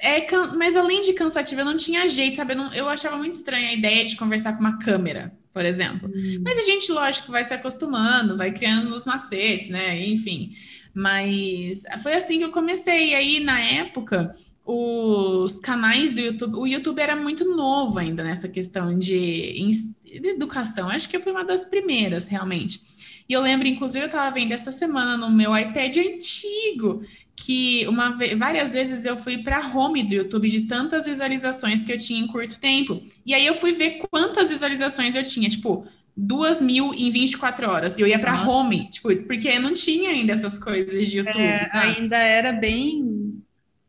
É, 0.00 0.18
é, 0.20 0.46
mas 0.56 0.76
além 0.76 1.00
de 1.00 1.12
cansativo, 1.12 1.62
eu 1.62 1.64
não 1.64 1.76
tinha 1.76 2.06
jeito, 2.06 2.36
sabe? 2.36 2.52
Eu, 2.52 2.56
não, 2.56 2.72
eu 2.72 2.88
achava 2.88 3.16
muito 3.16 3.32
estranha 3.32 3.70
a 3.70 3.74
ideia 3.74 4.04
de 4.04 4.14
conversar 4.14 4.52
com 4.52 4.60
uma 4.60 4.78
câmera, 4.78 5.32
por 5.52 5.64
exemplo. 5.64 6.08
Hum. 6.08 6.40
Mas 6.44 6.56
a 6.56 6.62
gente, 6.62 6.92
lógico, 6.92 7.32
vai 7.32 7.42
se 7.42 7.52
acostumando, 7.52 8.36
vai 8.36 8.52
criando 8.52 8.94
os 8.94 9.04
macetes, 9.04 9.70
né? 9.70 10.06
Enfim. 10.06 10.52
Mas 10.96 11.82
foi 12.02 12.14
assim 12.14 12.38
que 12.38 12.44
eu 12.44 12.50
comecei. 12.50 13.10
E 13.10 13.14
aí, 13.14 13.40
na 13.40 13.60
época, 13.60 14.34
os 14.64 15.60
canais 15.60 16.14
do 16.14 16.22
YouTube, 16.22 16.56
o 16.56 16.66
YouTube 16.66 16.98
era 16.98 17.14
muito 17.14 17.44
novo 17.44 17.98
ainda 17.98 18.24
nessa 18.24 18.48
questão 18.48 18.98
de, 18.98 19.52
de 20.02 20.28
educação. 20.28 20.88
Acho 20.88 21.06
que 21.06 21.20
foi 21.20 21.32
uma 21.32 21.44
das 21.44 21.66
primeiras, 21.66 22.28
realmente. 22.28 22.80
E 23.28 23.34
eu 23.34 23.42
lembro, 23.42 23.68
inclusive, 23.68 24.04
eu 24.04 24.06
estava 24.06 24.32
vendo 24.32 24.52
essa 24.52 24.72
semana 24.72 25.18
no 25.18 25.30
meu 25.30 25.54
iPad 25.54 25.98
antigo, 25.98 27.02
que 27.36 27.86
uma 27.88 28.16
várias 28.38 28.72
vezes 28.72 29.04
eu 29.04 29.18
fui 29.18 29.38
para 29.42 29.68
home 29.76 30.02
do 30.02 30.14
YouTube 30.14 30.48
de 30.48 30.62
tantas 30.62 31.04
visualizações 31.04 31.82
que 31.82 31.92
eu 31.92 31.98
tinha 31.98 32.20
em 32.20 32.26
curto 32.26 32.58
tempo. 32.58 33.02
E 33.26 33.34
aí 33.34 33.44
eu 33.44 33.54
fui 33.54 33.74
ver 33.74 33.98
quantas 34.10 34.48
visualizações 34.48 35.14
eu 35.14 35.22
tinha, 35.22 35.50
tipo, 35.50 35.86
duas 36.16 36.60
mil 36.60 36.94
em 36.94 37.10
24 37.10 37.68
horas. 37.68 37.98
E 37.98 38.00
eu 38.00 38.06
ia 38.06 38.18
para 38.18 38.40
home, 38.48 38.88
tipo, 38.88 39.14
porque 39.24 39.58
não 39.58 39.74
tinha 39.74 40.10
ainda 40.10 40.32
essas 40.32 40.58
coisas 40.58 41.08
de 41.08 41.18
YouTube, 41.18 41.42
é? 41.42 41.62
Ainda 41.74 42.16
era 42.16 42.52
bem. 42.52 43.42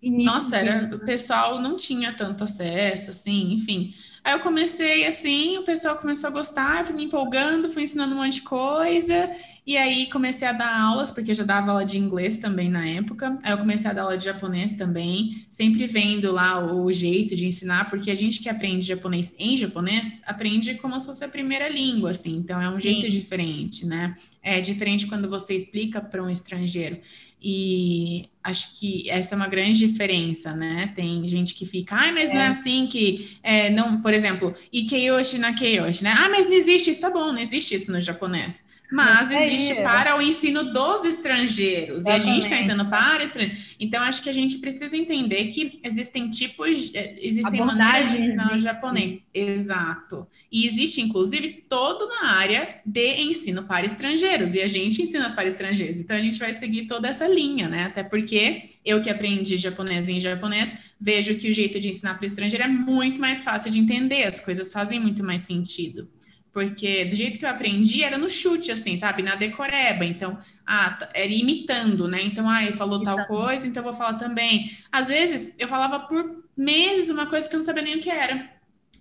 Nossa, 0.04 0.58
era, 0.58 0.96
o 0.96 1.00
pessoal 1.00 1.62
não 1.62 1.76
tinha 1.76 2.14
tanto 2.14 2.44
acesso, 2.44 3.12
assim, 3.12 3.54
enfim. 3.54 3.94
Aí 4.24 4.34
eu 4.34 4.40
comecei 4.42 5.06
assim, 5.06 5.58
o 5.58 5.64
pessoal 5.64 5.98
começou 5.98 6.28
a 6.30 6.34
gostar, 6.34 6.86
fui 6.86 6.96
me 6.96 7.06
empolgando, 7.06 7.70
fui 7.70 7.84
ensinando 7.84 8.14
um 8.14 8.18
monte 8.18 8.36
de 8.36 8.42
coisa. 8.42 9.32
E 9.68 9.76
aí 9.76 10.10
comecei 10.10 10.48
a 10.48 10.54
dar 10.54 10.80
aulas, 10.80 11.12
porque 11.12 11.32
eu 11.32 11.36
já 11.36 11.44
dava 11.44 11.72
aula 11.72 11.84
de 11.84 12.00
inglês 12.00 12.40
também 12.40 12.70
na 12.70 12.88
época. 12.88 13.38
Aí 13.44 13.52
eu 13.52 13.58
comecei 13.58 13.92
a 13.92 13.94
dar 13.94 14.04
aula 14.04 14.18
de 14.18 14.24
japonês 14.24 14.76
também, 14.76 15.46
sempre 15.50 15.86
vendo 15.86 16.32
lá 16.32 16.74
o 16.74 16.90
jeito 16.90 17.36
de 17.36 17.46
ensinar, 17.46 17.90
porque 17.90 18.10
a 18.10 18.16
gente 18.16 18.40
que 18.40 18.48
aprende 18.48 18.88
japonês 18.88 19.36
em 19.38 19.58
japonês 19.58 20.22
aprende 20.26 20.76
como 20.76 20.98
se 20.98 21.08
fosse 21.08 21.26
a 21.26 21.28
primeira 21.28 21.68
língua, 21.68 22.12
assim. 22.12 22.38
Então 22.38 22.62
é 22.62 22.70
um 22.70 22.80
jeito 22.80 23.08
Sim. 23.08 23.12
diferente, 23.12 23.86
né? 23.86 24.16
É 24.42 24.62
diferente 24.62 25.06
quando 25.06 25.30
você 25.30 25.54
explica 25.54 26.00
para 26.00 26.24
um 26.24 26.30
estrangeiro. 26.30 27.00
E 27.42 28.30
acho 28.42 28.80
que 28.80 29.10
essa 29.10 29.36
é 29.36 29.38
uma 29.38 29.50
grande 29.50 29.86
diferença, 29.86 30.56
né? 30.56 30.94
Tem 30.96 31.28
gente 31.28 31.54
que 31.54 31.66
fica, 31.66 31.94
ai, 31.94 32.14
mas 32.14 32.30
é. 32.30 32.34
não 32.34 32.40
é 32.40 32.48
assim 32.48 32.88
que, 32.88 33.38
é, 33.44 33.70
não, 33.70 34.02
por 34.02 34.14
exemplo, 34.14 34.56
Ikeyoshi 34.72 35.40
na 35.40 35.52
Keyoshi, 35.52 36.06
né? 36.06 36.16
Ah, 36.18 36.30
mas 36.30 36.46
não 36.46 36.54
existe 36.54 36.90
isso, 36.90 37.02
tá 37.02 37.10
bom, 37.10 37.34
não 37.34 37.40
existe 37.40 37.76
isso 37.76 37.92
no 37.92 38.00
japonês 38.00 38.66
mas 38.92 39.32
é 39.32 39.46
existe 39.46 39.76
para 39.76 40.18
o 40.18 40.22
ensino 40.22 40.72
dos 40.72 41.04
estrangeiros. 41.04 42.04
Exatamente. 42.04 42.26
E 42.26 42.30
a 42.30 42.34
gente 42.34 42.44
está 42.44 42.60
ensinando 42.60 42.90
para 42.90 43.24
estrangeiros. 43.24 43.68
Então, 43.80 44.02
acho 44.02 44.24
que 44.24 44.30
a 44.30 44.34
gente 44.34 44.58
precisa 44.58 44.96
entender 44.96 45.48
que 45.48 45.80
existem 45.84 46.30
tipos, 46.30 46.94
é, 46.96 47.16
existem 47.20 47.60
maneiras 47.64 48.12
de 48.12 48.20
ensinar 48.20 48.56
o 48.56 48.60
japonês. 48.60 49.20
Exato. 49.34 50.28
E 50.52 50.66
existe, 50.66 51.02
inclusive, 51.02 51.66
toda 51.70 52.06
uma 52.06 52.26
área 52.26 52.82
de 52.86 53.22
ensino 53.22 53.64
para 53.64 53.86
estrangeiros. 53.86 54.56
E 54.56 54.62
a 54.62 54.68
gente 54.68 55.02
ensina 55.02 55.32
para 55.32 55.48
estrangeiros. 55.48 56.00
Então, 56.00 56.16
a 56.16 56.22
gente 56.22 56.40
vai 56.40 56.54
seguir 56.54 56.88
toda 56.88 57.08
essa 57.08 57.28
linha, 57.28 57.68
né? 57.68 57.86
Até 57.86 58.04
porque 58.04 58.70
eu 58.86 59.02
que 59.02 59.10
aprendi 59.10 59.58
japonês 59.58 60.10
em 60.10 60.20
japonês, 60.20 60.92
vejo 61.00 61.36
que 61.36 61.50
o 61.50 61.54
jeito 61.54 61.80
de 61.80 61.90
ensinar 61.90 62.16
para 62.16 62.26
estrangeiro 62.26 62.64
é 62.64 62.68
muito 62.68 63.22
mais 63.22 63.44
fácil 63.44 63.72
de 63.72 63.78
entender. 63.78 64.24
As 64.24 64.40
coisas 64.40 64.72
fazem 64.72 65.00
muito 65.00 65.24
mais 65.24 65.44
sentido. 65.44 66.10
Porque 66.58 67.06
do 67.06 67.16
jeito 67.16 67.38
que 67.38 67.46
eu 67.46 67.50
aprendi 67.50 68.04
era 68.04 68.18
no 68.18 68.28
chute, 68.28 68.72
assim, 68.72 68.98
sabe? 68.98 69.22
Na 69.22 69.36
decoreba. 69.36 70.04
Então, 70.04 70.36
ah, 70.66 70.98
era 71.14 71.32
imitando, 71.32 72.08
né? 72.08 72.24
Então, 72.24 72.50
ah, 72.50 72.64
ele 72.64 72.74
falou 72.74 73.04
tal 73.04 73.28
coisa, 73.28 73.68
então 73.68 73.82
eu 73.82 73.92
vou 73.92 73.94
falar 73.94 74.16
também. 74.16 74.72
Às 74.92 75.10
vezes, 75.10 75.56
eu 75.60 75.68
falava 75.68 76.08
por 76.08 76.44
meses 76.58 77.12
uma 77.12 77.28
coisa 77.28 77.48
que 77.48 77.54
eu 77.54 77.60
não 77.60 77.64
sabia 77.64 77.84
nem 77.84 77.98
o 77.98 78.00
que 78.00 78.10
era. 78.10 78.50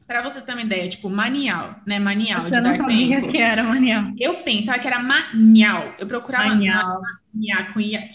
Para 0.06 0.22
você 0.22 0.42
ter 0.42 0.52
uma 0.52 0.60
ideia, 0.60 0.86
tipo, 0.86 1.08
manial, 1.08 1.80
né? 1.86 1.98
Manial, 1.98 2.42
você 2.42 2.50
de 2.50 2.60
não 2.60 2.72
dar 2.72 2.76
sabia 2.76 3.20
tempo. 3.22 3.32
que 3.32 3.38
era 3.38 3.62
manial. 3.62 4.12
Eu 4.18 4.34
pensava 4.42 4.78
que 4.78 4.86
era 4.86 5.02
manial. 5.02 5.94
Eu 5.98 6.06
procurava 6.06 6.50
manial. 6.50 7.00
manial 7.32 7.72
com 7.72 7.80
ia, 7.80 8.06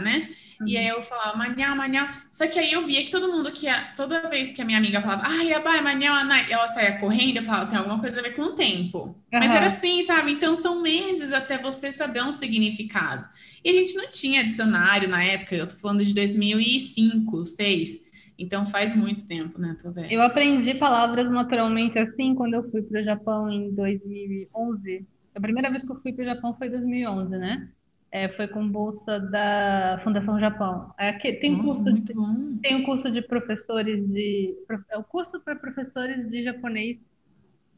né? 0.00 0.28
E 0.66 0.76
aí 0.76 0.88
eu 0.88 1.02
falava, 1.02 1.36
manhã, 1.36 1.74
manhã. 1.74 2.08
Só 2.30 2.46
que 2.46 2.58
aí 2.58 2.72
eu 2.72 2.82
via 2.82 3.02
que 3.02 3.10
todo 3.10 3.28
mundo 3.28 3.50
que 3.52 3.66
ia, 3.66 3.92
toda 3.96 4.28
vez 4.28 4.52
que 4.52 4.62
a 4.62 4.64
minha 4.64 4.78
amiga 4.78 5.00
falava, 5.00 5.22
ai, 5.26 5.52
abai, 5.52 5.80
manhã, 5.80 6.12
ela 6.48 6.68
saía 6.68 6.98
correndo, 6.98 7.36
eu 7.36 7.42
falava, 7.42 7.66
tem 7.66 7.78
alguma 7.78 8.00
coisa 8.00 8.20
a 8.20 8.22
ver 8.22 8.34
com 8.34 8.42
o 8.42 8.54
tempo. 8.54 8.98
Uhum. 8.98 9.16
Mas 9.32 9.54
era 9.54 9.66
assim, 9.66 10.02
sabe? 10.02 10.32
Então 10.32 10.54
são 10.54 10.82
meses 10.82 11.32
até 11.32 11.58
você 11.58 11.90
saber 11.90 12.22
um 12.22 12.32
significado. 12.32 13.26
E 13.64 13.70
a 13.70 13.72
gente 13.72 13.94
não 13.94 14.10
tinha 14.10 14.44
dicionário 14.44 15.08
na 15.08 15.22
época, 15.22 15.54
eu 15.54 15.66
tô 15.66 15.76
falando 15.76 16.04
de 16.04 16.14
2005, 16.14 17.30
2006. 17.30 18.12
Então 18.38 18.66
faz 18.66 18.96
muito 18.96 19.26
tempo, 19.26 19.60
né? 19.60 19.76
Tô 19.80 19.90
vendo. 19.92 20.10
Eu 20.10 20.22
aprendi 20.22 20.74
palavras 20.74 21.30
naturalmente 21.30 21.98
assim 21.98 22.34
quando 22.34 22.54
eu 22.54 22.70
fui 22.70 22.82
para 22.82 23.00
o 23.00 23.04
Japão 23.04 23.50
em 23.50 23.72
2011. 23.72 25.06
A 25.34 25.40
primeira 25.40 25.70
vez 25.70 25.82
que 25.82 25.92
eu 25.92 26.00
fui 26.00 26.12
para 26.12 26.22
o 26.22 26.26
Japão 26.26 26.54
foi 26.56 26.66
em 26.66 26.70
2011, 26.70 27.30
né? 27.38 27.68
É, 28.12 28.28
foi 28.28 28.46
com 28.46 28.68
bolsa 28.68 29.18
da 29.18 29.98
Fundação 30.04 30.38
Japão. 30.38 30.92
É, 30.98 31.12
tem, 31.12 31.56
Nossa, 31.56 31.82
curso 31.82 32.14
bom. 32.14 32.58
tem 32.60 32.76
um 32.76 32.84
curso 32.84 33.10
de 33.10 33.22
professores 33.22 34.06
de. 34.06 34.54
É 34.90 34.98
o 34.98 35.02
curso 35.02 35.40
para 35.40 35.56
professores 35.56 36.28
de 36.28 36.44
japonês 36.44 37.02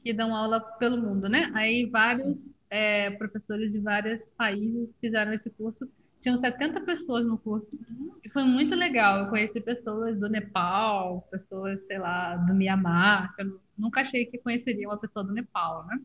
que 0.03 0.13
dão 0.13 0.35
aula 0.35 0.61
pelo 0.61 1.01
mundo, 1.01 1.29
né? 1.29 1.53
Aí 1.55 1.87
vários 1.87 2.37
é, 2.69 3.13
professores 3.13 3.73
de 3.73 3.79
vários 3.79 4.21
países 4.37 4.91
fizeram 5.01 5.33
esse 5.33 5.49
curso. 5.51 5.89
Tinham 6.21 6.37
70 6.37 6.81
pessoas 6.81 7.25
no 7.25 7.39
curso. 7.39 7.69
Nossa. 7.89 8.21
E 8.25 8.29
foi 8.29 8.43
muito 8.43 8.75
legal. 8.75 9.21
Eu 9.21 9.31
conheci 9.31 9.61
pessoas 9.61 10.19
do 10.19 10.29
Nepal, 10.29 11.29
pessoas, 11.31 11.79
sei 11.87 11.99
lá, 11.99 12.37
do 12.37 12.55
Mianmar. 12.55 13.33
Eu 13.39 13.61
nunca 13.79 14.01
achei 14.01 14.27
que 14.27 14.39
conheceria 14.39 14.89
uma 14.89 14.99
pessoa 14.99 15.25
do 15.25 15.33
Nepal, 15.33 15.87
né? 15.87 16.01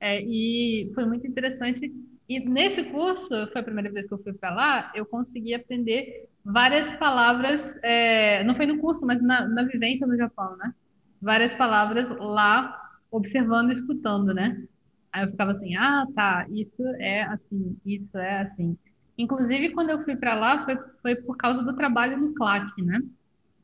É, 0.00 0.22
e 0.22 0.90
foi 0.94 1.04
muito 1.04 1.26
interessante 1.26 1.92
e 2.28 2.40
nesse 2.40 2.84
curso, 2.84 3.46
foi 3.50 3.60
a 3.60 3.64
primeira 3.64 3.90
vez 3.90 4.06
que 4.06 4.12
eu 4.12 4.22
fui 4.22 4.34
para 4.34 4.54
lá, 4.54 4.92
eu 4.94 5.06
consegui 5.06 5.54
aprender 5.54 6.28
várias 6.44 6.90
palavras, 6.96 7.78
é, 7.82 8.44
não 8.44 8.54
foi 8.54 8.66
no 8.66 8.78
curso, 8.78 9.06
mas 9.06 9.22
na, 9.22 9.48
na 9.48 9.62
vivência 9.62 10.06
no 10.06 10.16
Japão, 10.16 10.54
né? 10.58 10.74
Várias 11.22 11.54
palavras 11.54 12.10
lá, 12.10 12.78
observando 13.10 13.70
e 13.70 13.76
escutando, 13.76 14.34
né? 14.34 14.62
Aí 15.10 15.24
eu 15.24 15.30
ficava 15.30 15.52
assim, 15.52 15.74
ah, 15.76 16.06
tá, 16.14 16.46
isso 16.50 16.86
é 16.98 17.22
assim, 17.22 17.76
isso 17.84 18.18
é 18.18 18.42
assim. 18.42 18.76
Inclusive, 19.16 19.70
quando 19.70 19.88
eu 19.88 20.04
fui 20.04 20.14
para 20.14 20.34
lá, 20.34 20.66
foi, 20.66 20.78
foi 21.00 21.16
por 21.16 21.34
causa 21.36 21.62
do 21.62 21.74
trabalho 21.74 22.18
no 22.18 22.34
CLAC, 22.34 22.82
né? 22.82 23.00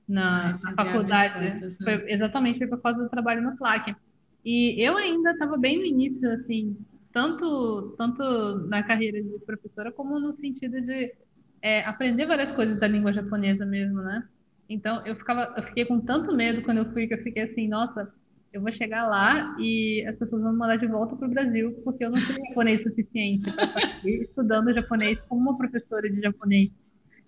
Na, 0.09 0.49
ah, 0.49 0.53
na 0.53 0.73
faculdade. 0.75 1.39
Né? 1.39 1.69
foi, 1.83 2.11
exatamente, 2.11 2.59
foi 2.59 2.67
por 2.67 2.81
causa 2.81 3.03
do 3.03 3.11
trabalho 3.11 3.43
no 3.43 3.59
CLAC. 3.59 3.95
E 4.43 4.75
eu 4.83 4.97
ainda 4.97 5.33
estava 5.33 5.59
bem 5.59 5.79
no 5.79 5.85
início, 5.85 6.31
assim, 6.33 6.77
tanto, 7.15 7.95
tanto 7.97 8.23
na 8.67 8.83
carreira 8.83 9.23
de 9.23 9.39
professora, 9.47 9.93
como 9.93 10.19
no 10.19 10.33
sentido 10.33 10.81
de 10.81 11.15
é, 11.63 11.85
aprender 11.85 12.27
várias 12.27 12.51
coisas 12.51 12.79
da 12.79 12.89
língua 12.89 13.13
japonesa 13.13 13.65
mesmo, 13.65 14.03
né? 14.03 14.29
Então, 14.69 15.07
eu, 15.07 15.15
ficava, 15.15 15.55
eu 15.57 15.63
fiquei 15.63 15.85
com 15.85 16.01
tanto 16.01 16.35
medo 16.35 16.63
quando 16.63 16.79
eu 16.79 16.93
fui, 16.93 17.07
que 17.07 17.15
eu 17.15 17.23
fiquei 17.23 17.45
assim, 17.45 17.69
nossa, 17.69 18.13
eu 18.53 18.61
vou 18.61 18.73
chegar 18.73 19.07
lá 19.07 19.57
e 19.61 20.05
as 20.09 20.17
pessoas 20.17 20.43
vão 20.43 20.53
me 20.53 20.59
mandar 20.59 20.77
de 20.77 20.89
volta 20.89 21.15
para 21.15 21.29
o 21.29 21.31
Brasil, 21.31 21.81
porque 21.85 22.05
eu 22.05 22.11
não 22.11 22.17
sei 22.17 22.45
japonês 22.49 22.83
suficiente 22.83 23.51
para 23.53 24.11
estudando 24.11 24.75
japonês 24.75 25.21
como 25.21 25.41
uma 25.41 25.57
professora 25.57 26.11
de 26.11 26.21
japonês. 26.21 26.71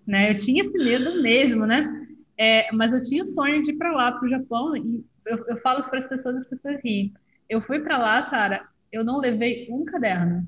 Né? 0.05 0.31
Eu 0.31 0.35
tinha 0.35 0.65
esse 0.65 0.77
medo 0.77 1.21
mesmo, 1.21 1.65
né? 1.65 2.07
É, 2.37 2.69
mas 2.73 2.93
eu 2.93 3.01
tinha 3.01 3.23
o 3.23 3.27
sonho 3.27 3.63
de 3.63 3.71
ir 3.71 3.77
para 3.77 3.91
lá, 3.93 4.11
para 4.11 4.25
o 4.25 4.29
Japão, 4.29 4.75
e 4.75 5.03
eu, 5.25 5.45
eu 5.47 5.57
falo 5.61 5.81
para 5.83 5.99
as 5.99 6.07
pessoas, 6.07 6.35
as 6.35 6.47
pessoas 6.47 6.81
riem. 6.83 7.13
Eu 7.49 7.61
fui 7.61 7.79
para 7.79 7.97
lá, 7.97 8.23
Sara, 8.23 8.67
eu 8.91 9.03
não 9.03 9.19
levei 9.19 9.67
um 9.69 9.85
caderno. 9.85 10.45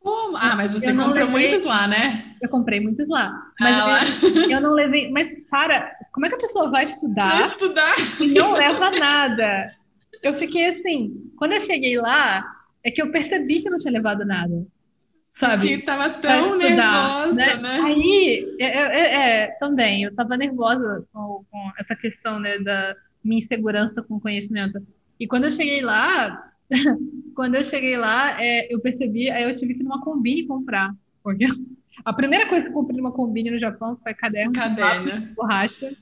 Como? 0.00 0.36
Ah, 0.36 0.54
mas 0.56 0.72
você 0.72 0.94
comprou 0.94 1.26
levei... 1.26 1.30
muitos 1.30 1.64
lá, 1.64 1.88
né? 1.88 2.36
Eu 2.40 2.48
comprei 2.48 2.80
muitos 2.80 3.08
lá. 3.08 3.42
Mas 3.60 3.76
ah, 3.76 4.00
eu, 4.22 4.50
eu, 4.50 4.60
não 4.60 4.72
levei. 4.72 5.10
Mas, 5.10 5.42
para, 5.50 5.92
como 6.12 6.26
é 6.26 6.28
que 6.28 6.36
a 6.36 6.38
pessoa 6.38 6.70
vai 6.70 6.84
estudar, 6.84 7.40
vai 7.40 7.48
estudar 7.48 7.94
e 8.20 8.28
não 8.28 8.52
leva 8.52 8.90
nada? 8.90 9.74
Eu 10.22 10.38
fiquei 10.38 10.66
assim, 10.70 11.20
quando 11.36 11.52
eu 11.52 11.60
cheguei 11.60 11.96
lá, 11.98 12.44
é 12.84 12.90
que 12.90 13.02
eu 13.02 13.10
percebi 13.10 13.60
que 13.60 13.68
eu 13.68 13.72
não 13.72 13.78
tinha 13.78 13.92
levado 13.92 14.24
nada. 14.24 14.66
Sabe? 15.34 15.54
Acho 15.54 15.62
que 15.62 15.78
tava 15.78 16.10
tão 16.10 16.40
estudar, 16.40 17.26
nervosa, 17.26 17.34
né? 17.34 17.56
né? 17.56 17.80
Aí, 17.80 18.56
é, 18.58 18.66
é, 18.66 19.14
é, 19.14 19.46
também, 19.60 20.02
eu 20.02 20.14
tava 20.14 20.36
nervosa 20.36 21.04
com, 21.12 21.44
com 21.48 21.72
essa 21.78 21.94
questão 21.94 22.40
né, 22.40 22.58
da 22.58 22.96
minha 23.22 23.38
insegurança 23.38 24.02
com 24.02 24.18
conhecimento. 24.18 24.80
E 25.18 25.28
quando 25.28 25.44
eu 25.44 25.50
cheguei 25.50 25.80
lá, 25.80 26.52
Quando 27.34 27.54
eu 27.54 27.64
cheguei 27.64 27.96
lá, 27.96 28.42
é, 28.42 28.72
eu 28.72 28.80
percebi, 28.80 29.30
aí 29.30 29.44
eu 29.44 29.54
tive 29.54 29.74
que 29.74 29.80
ir 29.80 29.84
numa 29.84 30.02
combine 30.02 30.46
comprar. 30.46 30.94
Porque 31.22 31.46
a 32.04 32.12
primeira 32.12 32.48
coisa 32.48 32.64
que 32.64 32.70
eu 32.70 32.74
comprei 32.74 32.96
numa 32.96 33.12
combine 33.12 33.50
no 33.50 33.58
Japão 33.58 33.98
foi 34.02 34.14
caderno, 34.14 34.52
caderno. 34.52 35.34
borracha. 35.34 35.94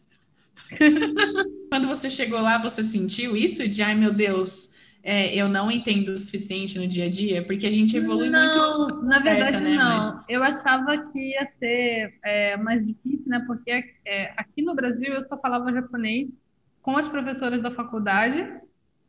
Quando 1.70 1.86
você 1.86 2.10
chegou 2.10 2.40
lá, 2.40 2.58
você 2.58 2.82
sentiu 2.82 3.36
isso 3.36 3.68
de, 3.68 3.82
ai 3.82 3.94
meu 3.94 4.12
Deus, 4.12 4.74
é, 5.02 5.32
eu 5.36 5.48
não 5.48 5.70
entendo 5.70 6.08
o 6.08 6.18
suficiente 6.18 6.78
no 6.78 6.86
dia 6.88 7.04
a 7.04 7.10
dia? 7.10 7.44
Porque 7.44 7.66
a 7.66 7.70
gente 7.70 7.96
evolui 7.96 8.28
não, 8.28 8.78
muito. 8.80 9.02
Na 9.04 9.20
verdade, 9.20 9.56
essa, 9.56 9.60
né? 9.60 9.74
não. 9.76 9.98
Mas... 9.98 10.24
Eu 10.28 10.42
achava 10.42 10.98
que 11.12 11.18
ia 11.18 11.46
ser 11.46 12.18
é, 12.24 12.56
mais 12.56 12.84
difícil, 12.84 13.28
né? 13.28 13.44
Porque 13.46 13.70
é, 14.04 14.32
aqui 14.36 14.62
no 14.62 14.74
Brasil 14.74 15.12
eu 15.12 15.22
só 15.22 15.38
falava 15.38 15.72
japonês 15.72 16.34
com 16.82 16.96
as 16.96 17.06
professoras 17.06 17.62
da 17.62 17.70
faculdade 17.70 18.48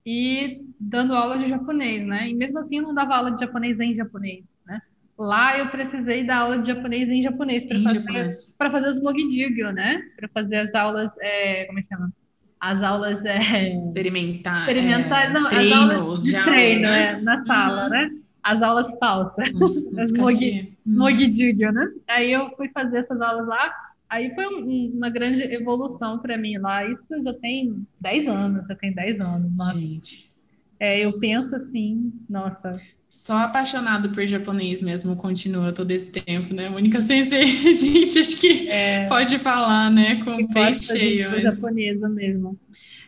e 0.09 0.61
dando 0.79 1.13
aula 1.13 1.37
de 1.37 1.49
japonês, 1.49 2.07
né? 2.07 2.29
E 2.29 2.33
mesmo 2.33 2.59
assim 2.59 2.77
eu 2.77 2.83
não 2.83 2.95
dava 2.95 3.17
aula 3.17 3.31
de 3.31 3.41
japonês 3.41 3.77
em 3.77 3.93
japonês, 3.93 4.45
né? 4.65 4.81
Lá 5.19 5.59
eu 5.59 5.67
precisei 5.67 6.25
dar 6.25 6.37
aula 6.37 6.59
de 6.59 6.69
japonês 6.69 7.09
em 7.09 7.21
japonês 7.21 7.65
para 7.65 7.77
fazer, 7.83 8.71
fazer 8.71 8.87
os 8.87 9.03
mogidugyo, 9.03 9.73
né? 9.73 10.01
Para 10.15 10.29
fazer 10.29 10.55
as 10.59 10.73
aulas, 10.73 11.13
é, 11.19 11.65
como 11.65 11.79
é 11.79 11.81
que 11.81 11.89
chama? 11.89 12.09
As 12.57 12.81
aulas 12.81 13.25
é, 13.25 13.73
experimentar, 13.73 14.61
experimentar, 14.61 15.25
é, 15.25 15.33
não, 15.33 15.49
treino, 15.49 15.75
as 15.75 15.91
aulas 15.91 16.23
de 16.23 16.41
treino, 16.41 16.87
aula, 16.87 16.97
né? 16.97 17.11
É, 17.11 17.21
na 17.21 17.45
sala, 17.45 17.83
uhum. 17.83 17.89
né? 17.89 18.11
As 18.43 18.61
aulas 18.61 18.97
falsas, 18.99 19.51
Nossa, 19.59 19.81
as 20.01 20.13
mogi, 20.13 20.73
hum. 20.87 20.97
mogidugyo, 20.99 21.73
né? 21.73 21.85
Aí 22.07 22.31
eu 22.31 22.49
fui 22.55 22.69
fazer 22.69 22.99
essas 22.99 23.19
aulas 23.19 23.45
lá 23.45 23.73
Aí 24.09 24.33
foi 24.33 24.47
um, 24.47 24.93
uma 24.95 25.09
grande 25.09 25.41
evolução 25.43 26.19
para 26.19 26.37
mim 26.37 26.57
lá. 26.57 26.89
Isso 26.89 27.21
já 27.23 27.33
tem 27.33 27.85
10 27.99 28.27
anos, 28.27 28.67
já 28.67 28.75
tem 28.75 28.93
10 28.93 29.19
anos. 29.19 29.51
Mas... 29.55 29.77
Gente. 29.77 30.31
é, 30.79 30.99
eu 31.05 31.19
penso 31.19 31.55
assim, 31.55 32.13
nossa. 32.29 32.71
Só 33.09 33.37
apaixonado 33.37 34.09
por 34.09 34.25
japonês 34.25 34.81
mesmo 34.81 35.15
continua 35.15 35.71
todo 35.71 35.91
esse 35.91 36.11
tempo, 36.11 36.53
né? 36.53 36.69
Mônica 36.69 36.99
Sensei, 36.99 37.67
a 37.67 37.71
gente 37.71 38.19
acho 38.19 38.37
que 38.37 38.69
é, 38.69 39.07
pode 39.07 39.37
falar, 39.39 39.89
né? 39.89 40.23
Com 40.23 40.31
o 40.31 40.49
peito 40.49 40.83
cheio. 40.83 41.31
Mas... 41.31 41.43
japonesa 41.43 42.09
mesmo. 42.09 42.59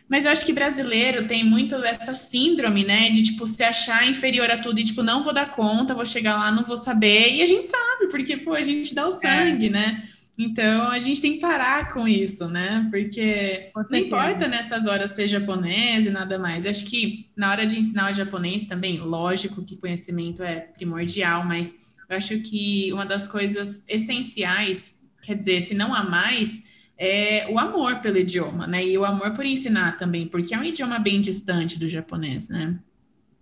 Mas 0.08 0.26
eu 0.26 0.32
acho 0.32 0.44
que 0.44 0.52
brasileiro 0.52 1.28
tem 1.28 1.44
muito 1.44 1.76
essa 1.76 2.14
síndrome, 2.14 2.82
né? 2.82 3.10
De, 3.10 3.22
tipo, 3.22 3.46
se 3.46 3.62
achar 3.62 4.08
inferior 4.08 4.50
a 4.50 4.58
tudo 4.58 4.80
e, 4.80 4.84
tipo, 4.84 5.04
não 5.04 5.22
vou 5.22 5.32
dar 5.32 5.54
conta, 5.54 5.94
vou 5.94 6.04
chegar 6.04 6.36
lá, 6.36 6.50
não 6.50 6.64
vou 6.64 6.76
saber. 6.76 7.32
E 7.32 7.42
a 7.42 7.46
gente 7.46 7.68
sabe, 7.68 8.08
porque, 8.10 8.36
pô, 8.38 8.52
a 8.54 8.62
gente 8.62 8.92
dá 8.92 9.06
o 9.06 9.12
sangue, 9.12 9.66
é. 9.66 9.70
né? 9.70 10.02
Então, 10.42 10.88
a 10.88 10.98
gente 10.98 11.20
tem 11.20 11.34
que 11.34 11.40
parar 11.40 11.92
com 11.92 12.08
isso, 12.08 12.48
né? 12.48 12.88
Porque 12.90 13.68
não 13.90 13.98
importa 13.98 14.48
nessas 14.48 14.86
horas 14.86 15.10
ser 15.10 15.28
japonês 15.28 16.06
e 16.06 16.10
nada 16.10 16.38
mais. 16.38 16.64
Acho 16.64 16.86
que 16.86 17.30
na 17.36 17.50
hora 17.50 17.66
de 17.66 17.78
ensinar 17.78 18.10
o 18.10 18.14
japonês 18.14 18.62
também, 18.62 18.98
lógico 19.00 19.62
que 19.62 19.76
conhecimento 19.76 20.42
é 20.42 20.60
primordial, 20.60 21.44
mas 21.44 21.84
eu 22.08 22.16
acho 22.16 22.40
que 22.40 22.90
uma 22.90 23.04
das 23.04 23.28
coisas 23.28 23.84
essenciais, 23.86 25.02
quer 25.20 25.36
dizer, 25.36 25.60
se 25.60 25.74
não 25.74 25.94
há 25.94 26.04
mais, 26.04 26.62
é 26.96 27.46
o 27.52 27.58
amor 27.58 28.00
pelo 28.00 28.16
idioma, 28.16 28.66
né? 28.66 28.82
E 28.82 28.96
o 28.96 29.04
amor 29.04 29.32
por 29.34 29.44
ensinar 29.44 29.98
também, 29.98 30.26
porque 30.26 30.54
é 30.54 30.58
um 30.58 30.64
idioma 30.64 30.98
bem 30.98 31.20
distante 31.20 31.78
do 31.78 31.86
japonês, 31.86 32.48
né? 32.48 32.78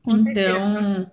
Com 0.02 0.16
então, 0.16 0.72
certeza. 0.72 1.12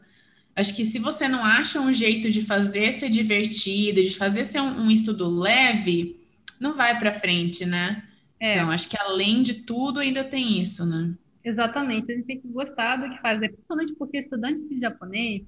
Acho 0.56 0.74
que 0.74 0.86
se 0.86 1.00
você 1.00 1.28
não 1.28 1.44
acha 1.44 1.82
um 1.82 1.92
jeito 1.92 2.30
de 2.30 2.42
fazer 2.42 2.92
ser 2.94 3.10
divertido, 3.10 4.02
de 4.02 4.16
fazer 4.16 4.46
ser 4.46 4.62
um, 4.62 4.86
um 4.86 4.92
estudo 4.92 5.28
leve, 5.28 6.26
não 6.62 6.74
vai 6.74 6.98
para 6.98 7.14
frente, 7.14 7.66
né? 7.66 8.08
É. 8.40 8.54
Então, 8.54 8.72
acho 8.72 8.90
que 8.90 8.98
além 8.98 9.44
de 9.44 9.66
tudo, 9.66 10.00
ainda 10.00 10.24
tem 10.24 10.62
isso, 10.62 10.86
né? 10.86 11.14
Exatamente, 11.44 12.12
a 12.12 12.16
gente 12.16 12.26
tem 12.26 12.40
que 12.40 12.48
gostar 12.48 12.96
do 12.96 13.10
que 13.10 13.22
fazer, 13.22 13.50
principalmente 13.50 13.94
porque 13.96 14.18
estudante 14.18 14.68
de 14.68 14.80
japonês, 14.80 15.44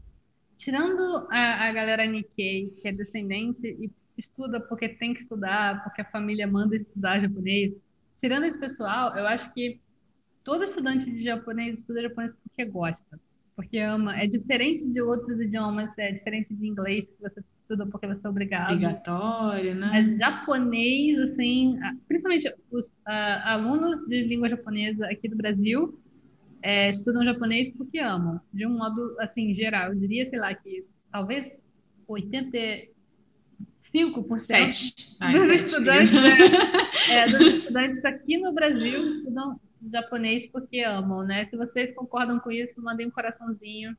tirando 0.58 1.28
a, 1.32 1.68
a 1.68 1.72
galera 1.72 2.06
Nikkei, 2.06 2.70
que 2.82 2.88
é 2.88 2.92
descendente 2.92 3.66
e 3.66 3.90
estuda 4.18 4.60
porque 4.60 4.90
tem 4.90 5.14
que 5.14 5.22
estudar, 5.22 5.84
porque 5.84 6.02
a 6.02 6.12
família 6.12 6.46
manda 6.46 6.76
estudar 6.76 7.22
japonês, 7.22 7.74
tirando 8.20 8.44
esse 8.44 8.60
pessoal, 8.60 9.16
eu 9.16 9.26
acho 9.26 9.54
que 9.54 9.80
todo 10.44 10.66
estudante 10.66 11.10
de 11.10 11.24
japonês 11.24 11.80
estuda 11.80 12.02
japonês 12.02 12.34
porque 12.44 12.66
gosta 12.66 13.20
porque 13.58 13.80
ama. 13.80 14.16
É 14.16 14.28
diferente 14.28 14.88
de 14.88 15.02
outros 15.02 15.42
idiomas, 15.42 15.92
é 15.98 16.12
diferente 16.12 16.54
de 16.54 16.68
inglês, 16.68 17.12
que 17.12 17.24
você 17.24 17.44
estuda 17.60 17.88
porque 17.88 18.06
você 18.06 18.26
é 18.26 18.30
obrigado. 18.30 18.74
Obrigatório, 18.74 19.74
né? 19.74 19.90
Mas 19.92 20.16
japonês, 20.16 21.18
assim, 21.22 21.80
principalmente 22.08 22.54
os 22.72 22.96
alunos 23.06 24.08
de 24.08 24.26
língua 24.26 24.48
japonesa 24.48 25.08
aqui 25.08 25.28
do 25.28 25.36
Brasil 25.36 26.00
é, 26.62 26.92
estudam 26.92 27.26
japonês 27.26 27.72
porque 27.72 27.98
amam, 27.98 28.40
de 28.54 28.68
um 28.68 28.78
modo, 28.78 29.16
assim, 29.20 29.56
geral. 29.56 29.92
Eu 29.92 30.00
diria, 30.00 30.30
sei 30.30 30.38
lá, 30.38 30.54
que 30.54 30.86
talvez 31.12 31.52
85% 32.08 32.88
Sete. 34.38 34.94
Ai, 35.20 35.34
dos, 35.34 35.42
sete. 35.42 35.66
Estudantes, 35.66 36.12
é, 37.10 37.14
é, 37.18 37.26
dos 37.26 37.42
estudantes 37.42 38.06
aqui 38.06 38.38
no 38.38 38.54
Brasil 38.54 39.18
estudam 39.18 39.60
japonês 39.92 40.50
porque 40.52 40.82
amam, 40.82 41.24
né? 41.24 41.46
Se 41.48 41.56
vocês 41.56 41.94
concordam 41.94 42.40
com 42.40 42.52
isso, 42.52 42.82
mandem 42.82 43.08
um 43.08 43.12
coraçãozinho 43.12 43.96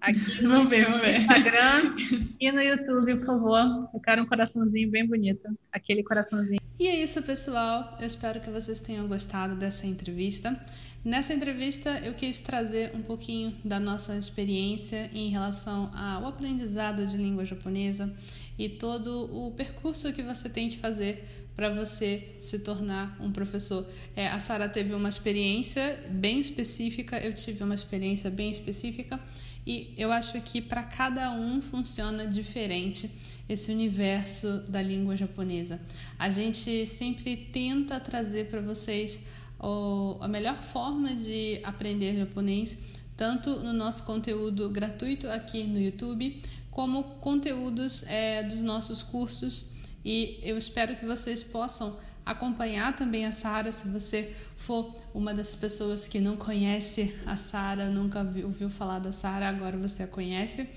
aqui 0.00 0.42
no 0.42 0.64
ver. 0.66 0.88
Instagram 1.20 1.94
e 2.40 2.52
no 2.52 2.60
YouTube, 2.60 3.16
por 3.16 3.26
favor. 3.26 3.90
Eu 3.92 4.00
quero 4.00 4.22
um 4.22 4.26
coraçãozinho 4.26 4.90
bem 4.90 5.06
bonito, 5.06 5.48
aquele 5.72 6.02
coraçãozinho. 6.02 6.60
E 6.78 6.88
é 6.88 7.02
isso, 7.02 7.22
pessoal. 7.22 7.96
Eu 7.98 8.06
espero 8.06 8.40
que 8.40 8.50
vocês 8.50 8.80
tenham 8.80 9.08
gostado 9.08 9.54
dessa 9.56 9.86
entrevista. 9.86 10.58
Nessa 11.04 11.32
entrevista, 11.32 12.00
eu 12.04 12.14
quis 12.14 12.40
trazer 12.40 12.90
um 12.94 13.00
pouquinho 13.00 13.54
da 13.64 13.78
nossa 13.78 14.16
experiência 14.16 15.08
em 15.14 15.30
relação 15.30 15.90
ao 15.94 16.26
aprendizado 16.26 17.06
de 17.06 17.16
língua 17.16 17.44
japonesa 17.44 18.12
e 18.58 18.68
todo 18.68 19.24
o 19.32 19.52
percurso 19.52 20.12
que 20.12 20.22
você 20.22 20.48
tem 20.48 20.68
que 20.68 20.76
fazer 20.76 21.45
para 21.56 21.70
você 21.70 22.34
se 22.38 22.58
tornar 22.58 23.16
um 23.18 23.32
professor. 23.32 23.88
É, 24.14 24.28
a 24.28 24.38
Sara 24.38 24.68
teve 24.68 24.92
uma 24.92 25.08
experiência 25.08 25.98
bem 26.10 26.38
específica, 26.38 27.18
eu 27.18 27.34
tive 27.34 27.64
uma 27.64 27.74
experiência 27.74 28.30
bem 28.30 28.50
específica 28.50 29.18
e 29.66 29.92
eu 29.96 30.12
acho 30.12 30.40
que 30.42 30.60
para 30.60 30.82
cada 30.82 31.32
um 31.32 31.62
funciona 31.62 32.26
diferente 32.26 33.10
esse 33.48 33.72
universo 33.72 34.60
da 34.68 34.82
língua 34.82 35.16
japonesa. 35.16 35.80
A 36.18 36.28
gente 36.28 36.86
sempre 36.86 37.36
tenta 37.36 37.98
trazer 37.98 38.48
para 38.48 38.60
vocês 38.60 39.22
o, 39.58 40.18
a 40.20 40.28
melhor 40.28 40.56
forma 40.56 41.14
de 41.14 41.58
aprender 41.64 42.16
japonês, 42.16 42.76
tanto 43.16 43.58
no 43.60 43.72
nosso 43.72 44.04
conteúdo 44.04 44.68
gratuito 44.68 45.26
aqui 45.28 45.64
no 45.64 45.80
YouTube, 45.80 46.42
como 46.70 47.02
conteúdos 47.02 48.02
é, 48.06 48.42
dos 48.42 48.62
nossos 48.62 49.02
cursos 49.02 49.74
e 50.06 50.38
eu 50.40 50.56
espero 50.56 50.94
que 50.94 51.04
vocês 51.04 51.42
possam 51.42 51.98
acompanhar 52.24 52.94
também 52.94 53.26
a 53.26 53.32
Sara, 53.32 53.72
se 53.72 53.88
você 53.88 54.32
for 54.56 54.94
uma 55.12 55.34
das 55.34 55.56
pessoas 55.56 56.06
que 56.06 56.20
não 56.20 56.36
conhece 56.36 57.12
a 57.26 57.36
Sara, 57.36 57.90
nunca 57.90 58.20
ouviu 58.44 58.70
falar 58.70 59.00
da 59.00 59.10
Sara, 59.10 59.48
agora 59.48 59.76
você 59.76 60.04
a 60.04 60.06
conhece. 60.06 60.68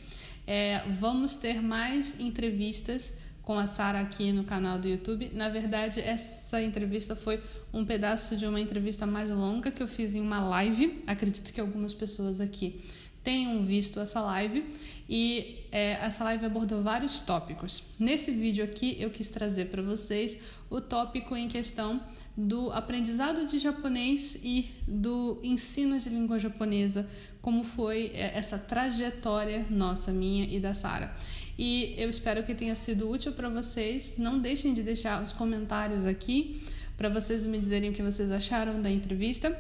É, 0.47 0.79
vamos 0.99 1.37
ter 1.37 1.61
mais 1.61 2.19
entrevistas 2.19 3.19
com 3.43 3.59
a 3.59 3.67
Sara 3.67 3.99
aqui 3.99 4.31
no 4.31 4.43
canal 4.43 4.79
do 4.79 4.87
YouTube. 4.87 5.29
Na 5.35 5.47
verdade, 5.47 6.01
essa 6.01 6.59
entrevista 6.59 7.15
foi 7.15 7.39
um 7.71 7.85
pedaço 7.85 8.35
de 8.35 8.47
uma 8.47 8.59
entrevista 8.59 9.05
mais 9.05 9.29
longa 9.29 9.69
que 9.69 9.83
eu 9.83 9.87
fiz 9.87 10.15
em 10.15 10.21
uma 10.21 10.39
live. 10.39 11.03
Acredito 11.05 11.53
que 11.53 11.61
algumas 11.61 11.93
pessoas 11.93 12.41
aqui 12.41 12.83
tenham 13.23 13.62
visto 13.62 13.99
essa 13.99 14.21
live 14.21 14.65
e 15.08 15.65
é, 15.71 15.93
essa 15.93 16.23
live 16.23 16.45
abordou 16.45 16.82
vários 16.82 17.19
tópicos. 17.19 17.84
Nesse 17.99 18.32
vídeo 18.32 18.63
aqui 18.63 18.97
eu 18.99 19.10
quis 19.10 19.29
trazer 19.29 19.65
para 19.65 19.82
vocês 19.82 20.38
o 20.69 20.79
tópico 20.79 21.36
em 21.36 21.47
questão 21.47 22.01
do 22.38 22.71
aprendizado 22.71 23.45
de 23.45 23.60
japonês 23.60 24.39
e 24.41 24.71
do 24.88 25.39
ensino 25.43 25.99
de 25.99 26.10
língua 26.10 26.39
japonesa, 26.39 27.05
como 27.41 27.63
foi 27.63 28.12
é, 28.13 28.38
essa 28.38 28.58
trajetória 28.58 29.65
nossa, 29.69 30.12
minha 30.12 30.45
e 30.45 30.60
da 30.60 30.73
Sara. 30.73 31.13
E 31.58 31.93
eu 31.97 32.10
espero 32.10 32.41
que 32.43 32.55
tenha 32.55 32.75
sido 32.75 33.10
útil 33.10 33.34
para 33.34 33.49
vocês. 33.49 34.15
Não 34.17 34.39
deixem 34.39 34.73
de 34.73 34.82
deixar 34.82 35.21
os 35.21 35.34
comentários 35.34 36.05
aqui 36.05 36.63
para 36.95 37.10
vocês 37.10 37.45
me 37.45 37.60
dizerem 37.60 37.89
o 37.89 37.93
que 37.93 38.01
vocês 38.01 38.32
acharam 38.32 38.82
da 38.82 38.89
entrevista. 38.89 39.58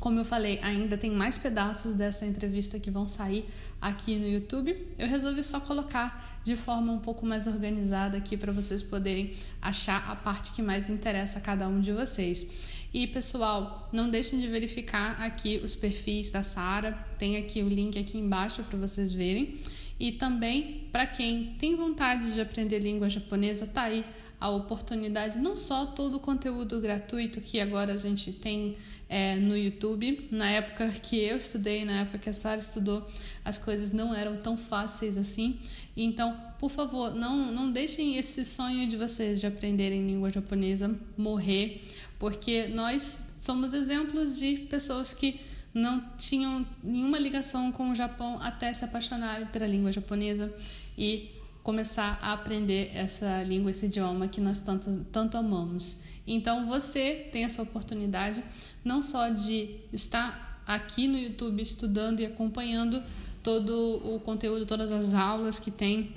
Como 0.00 0.20
eu 0.20 0.24
falei, 0.24 0.58
ainda 0.62 0.98
tem 0.98 1.10
mais 1.10 1.38
pedaços 1.38 1.94
dessa 1.94 2.26
entrevista 2.26 2.78
que 2.78 2.90
vão 2.90 3.06
sair 3.06 3.46
aqui 3.80 4.16
no 4.16 4.26
YouTube. 4.26 4.76
Eu 4.98 5.08
resolvi 5.08 5.42
só 5.42 5.60
colocar 5.60 6.40
de 6.44 6.56
forma 6.56 6.92
um 6.92 6.98
pouco 6.98 7.24
mais 7.24 7.46
organizada 7.46 8.18
aqui 8.18 8.36
para 8.36 8.52
vocês 8.52 8.82
poderem 8.82 9.32
achar 9.62 10.10
a 10.10 10.16
parte 10.16 10.52
que 10.52 10.60
mais 10.60 10.90
interessa 10.90 11.38
a 11.38 11.40
cada 11.40 11.66
um 11.68 11.80
de 11.80 11.92
vocês. 11.92 12.46
E 12.92 13.06
pessoal, 13.06 13.88
não 13.92 14.08
deixem 14.08 14.38
de 14.38 14.46
verificar 14.46 15.20
aqui 15.20 15.60
os 15.64 15.74
perfis 15.74 16.30
da 16.30 16.44
Sara, 16.44 16.92
tem 17.18 17.36
aqui 17.36 17.62
o 17.62 17.68
link 17.68 17.98
aqui 17.98 18.18
embaixo 18.18 18.62
para 18.62 18.78
vocês 18.78 19.12
verem. 19.12 19.58
E 19.98 20.12
também 20.12 20.88
para 20.92 21.06
quem 21.06 21.54
tem 21.58 21.76
vontade 21.76 22.32
de 22.34 22.40
aprender 22.40 22.78
língua 22.78 23.08
japonesa, 23.08 23.66
tá 23.66 23.82
aí 23.82 24.04
a 24.44 24.50
oportunidade, 24.50 25.38
não 25.38 25.56
só 25.56 25.86
todo 25.86 26.18
o 26.18 26.20
conteúdo 26.20 26.78
gratuito 26.78 27.40
que 27.40 27.58
agora 27.58 27.94
a 27.94 27.96
gente 27.96 28.30
tem 28.30 28.76
é, 29.08 29.36
no 29.36 29.56
YouTube. 29.56 30.28
Na 30.30 30.50
época 30.50 30.86
que 31.02 31.18
eu 31.18 31.38
estudei, 31.38 31.82
na 31.82 32.00
época 32.00 32.18
que 32.18 32.28
a 32.28 32.32
Sara 32.34 32.60
estudou, 32.60 33.10
as 33.42 33.56
coisas 33.56 33.90
não 33.90 34.14
eram 34.14 34.36
tão 34.36 34.58
fáceis 34.58 35.16
assim. 35.16 35.58
Então, 35.96 36.38
por 36.58 36.70
favor, 36.70 37.14
não, 37.14 37.50
não 37.52 37.72
deixem 37.72 38.18
esse 38.18 38.44
sonho 38.44 38.86
de 38.86 38.98
vocês 38.98 39.40
de 39.40 39.46
aprenderem 39.46 40.06
língua 40.06 40.30
japonesa 40.30 40.94
morrer, 41.16 41.82
porque 42.18 42.66
nós 42.66 43.24
somos 43.40 43.72
exemplos 43.72 44.38
de 44.38 44.58
pessoas 44.68 45.14
que 45.14 45.40
não 45.72 46.04
tinham 46.18 46.66
nenhuma 46.82 47.18
ligação 47.18 47.72
com 47.72 47.92
o 47.92 47.94
Japão 47.94 48.38
até 48.42 48.74
se 48.74 48.84
apaixonarem 48.84 49.46
pela 49.46 49.66
língua 49.66 49.90
japonesa 49.90 50.54
e 50.98 51.30
começar 51.64 52.18
a 52.20 52.34
aprender 52.34 52.92
essa 52.94 53.42
língua, 53.42 53.70
esse 53.70 53.86
idioma 53.86 54.28
que 54.28 54.40
nós 54.40 54.60
tanto, 54.60 54.98
tanto 55.10 55.38
amamos. 55.38 55.96
Então 56.26 56.66
você 56.66 57.28
tem 57.32 57.44
essa 57.44 57.62
oportunidade 57.62 58.44
não 58.84 59.00
só 59.00 59.30
de 59.30 59.76
estar 59.90 60.62
aqui 60.66 61.08
no 61.08 61.18
YouTube 61.18 61.62
estudando 61.62 62.20
e 62.20 62.26
acompanhando 62.26 63.02
todo 63.42 64.00
o 64.04 64.20
conteúdo, 64.20 64.66
todas 64.66 64.92
as 64.92 65.14
aulas 65.14 65.58
que 65.58 65.70
tem 65.70 66.14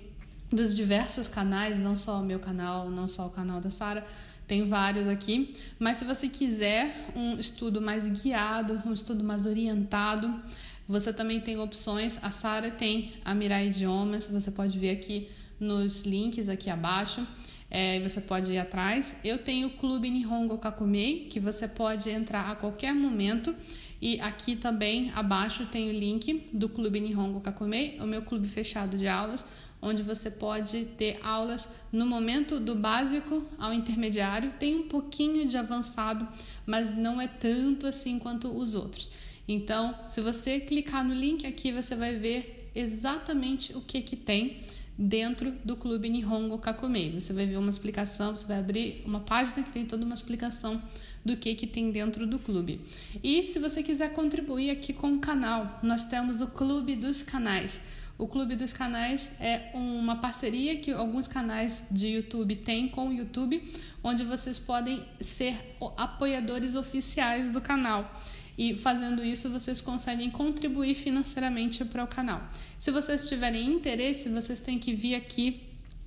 dos 0.51 0.75
diversos 0.75 1.29
canais, 1.29 1.79
não 1.79 1.95
só 1.95 2.19
o 2.21 2.25
meu 2.25 2.39
canal, 2.39 2.89
não 2.89 3.07
só 3.07 3.27
o 3.27 3.29
canal 3.29 3.61
da 3.61 3.69
Sara, 3.69 4.05
tem 4.45 4.65
vários 4.65 5.07
aqui, 5.09 5.53
mas 5.77 5.97
se 5.97 6.05
você 6.05 6.29
quiser 6.29 7.09
um 7.15 7.37
estudo 7.37 7.81
mais 7.81 8.07
guiado, 8.07 8.81
um 8.85 8.93
estudo 8.93 9.23
mais 9.23 9.45
orientado, 9.45 10.33
você 10.87 11.11
também 11.11 11.39
tem 11.39 11.59
opções. 11.59 12.17
A 12.23 12.31
Sara 12.31 12.71
tem 12.71 13.13
a 13.25 13.33
Mirai 13.33 13.67
Idiomas, 13.67 14.27
você 14.27 14.51
pode 14.51 14.79
ver 14.79 14.91
aqui 14.91 15.27
nos 15.59 16.03
links 16.03 16.47
aqui 16.49 16.69
abaixo. 16.69 17.27
É, 17.69 17.99
você 17.99 18.21
pode 18.21 18.53
ir 18.53 18.57
atrás. 18.57 19.17
Eu 19.23 19.39
tenho 19.39 19.67
o 19.67 19.71
Clube 19.71 20.09
Nihongo 20.09 20.57
Kakumei, 20.57 21.27
que 21.29 21.39
você 21.39 21.67
pode 21.67 22.09
entrar 22.09 22.49
a 22.49 22.55
qualquer 22.55 22.93
momento 22.93 23.53
E 24.01 24.19
aqui 24.21 24.55
também 24.55 25.11
abaixo 25.15 25.65
tem 25.65 25.89
o 25.89 25.91
link 25.91 26.45
do 26.53 26.69
Clube 26.69 26.99
Nihongo 26.99 27.41
Kakumei, 27.41 27.97
o 27.99 28.05
meu 28.05 28.21
clube 28.21 28.47
fechado 28.47 28.95
de 28.95 29.07
aulas, 29.07 29.43
onde 29.81 30.03
você 30.03 30.29
pode 30.29 30.85
ter 30.97 31.19
aulas 31.23 31.69
no 31.91 32.05
momento 32.05 32.59
do 32.59 32.75
básico 32.75 33.43
ao 33.57 33.73
intermediário. 33.73 34.53
Tem 34.59 34.75
um 34.75 34.87
pouquinho 34.87 35.47
de 35.47 35.57
avançado, 35.57 36.27
mas 36.65 36.95
não 36.95 37.19
é 37.19 37.27
tanto 37.27 37.87
assim 37.87 38.19
quanto 38.19 38.55
os 38.55 38.75
outros. 38.75 39.11
Então, 39.47 39.95
se 40.09 40.21
você 40.21 40.59
clicar 40.59 41.05
no 41.05 41.13
link 41.13 41.45
aqui, 41.47 41.71
você 41.71 41.95
vai 41.95 42.15
ver 42.15 42.69
exatamente 42.75 43.75
o 43.75 43.81
que 43.81 44.01
que 44.01 44.15
tem 44.15 44.61
dentro 44.97 45.51
do 45.63 45.75
Clube 45.77 46.09
Nihongo 46.09 46.57
Kakumei. 46.57 47.11
Você 47.11 47.31
vai 47.31 47.45
ver 47.45 47.57
uma 47.57 47.69
explicação, 47.69 48.35
você 48.35 48.47
vai 48.47 48.59
abrir 48.59 49.03
uma 49.05 49.19
página 49.19 49.63
que 49.63 49.71
tem 49.71 49.85
toda 49.85 50.03
uma 50.03 50.15
explicação 50.15 50.81
do 51.23 51.37
que 51.37 51.53
que 51.55 51.67
tem 51.67 51.91
dentro 51.91 52.25
do 52.25 52.39
clube. 52.39 52.81
E 53.23 53.43
se 53.43 53.59
você 53.59 53.83
quiser 53.83 54.13
contribuir 54.13 54.71
aqui 54.71 54.93
com 54.93 55.13
o 55.13 55.19
canal, 55.19 55.67
nós 55.83 56.05
temos 56.05 56.41
o 56.41 56.47
Clube 56.47 56.95
dos 56.95 57.21
Canais. 57.21 57.81
O 58.17 58.27
Clube 58.27 58.55
dos 58.55 58.73
Canais 58.73 59.39
é 59.39 59.69
uma 59.75 60.15
parceria 60.15 60.77
que 60.77 60.91
alguns 60.91 61.27
canais 61.27 61.85
de 61.91 62.07
YouTube 62.07 62.55
têm 62.55 62.87
com 62.87 63.09
o 63.09 63.13
YouTube, 63.13 63.61
onde 64.03 64.23
vocês 64.23 64.57
podem 64.57 65.05
ser 65.19 65.55
apoiadores 65.95 66.75
oficiais 66.75 67.51
do 67.51 67.61
canal. 67.61 68.11
E 68.57 68.75
fazendo 68.75 69.23
isso, 69.23 69.49
vocês 69.49 69.79
conseguem 69.81 70.31
contribuir 70.31 70.95
financeiramente 70.95 71.85
para 71.85 72.03
o 72.03 72.07
canal. 72.07 72.41
Se 72.79 72.91
vocês 72.91 73.29
tiverem 73.29 73.71
interesse, 73.71 74.29
vocês 74.29 74.59
têm 74.59 74.79
que 74.79 74.93
vir 74.95 75.15
aqui 75.15 75.61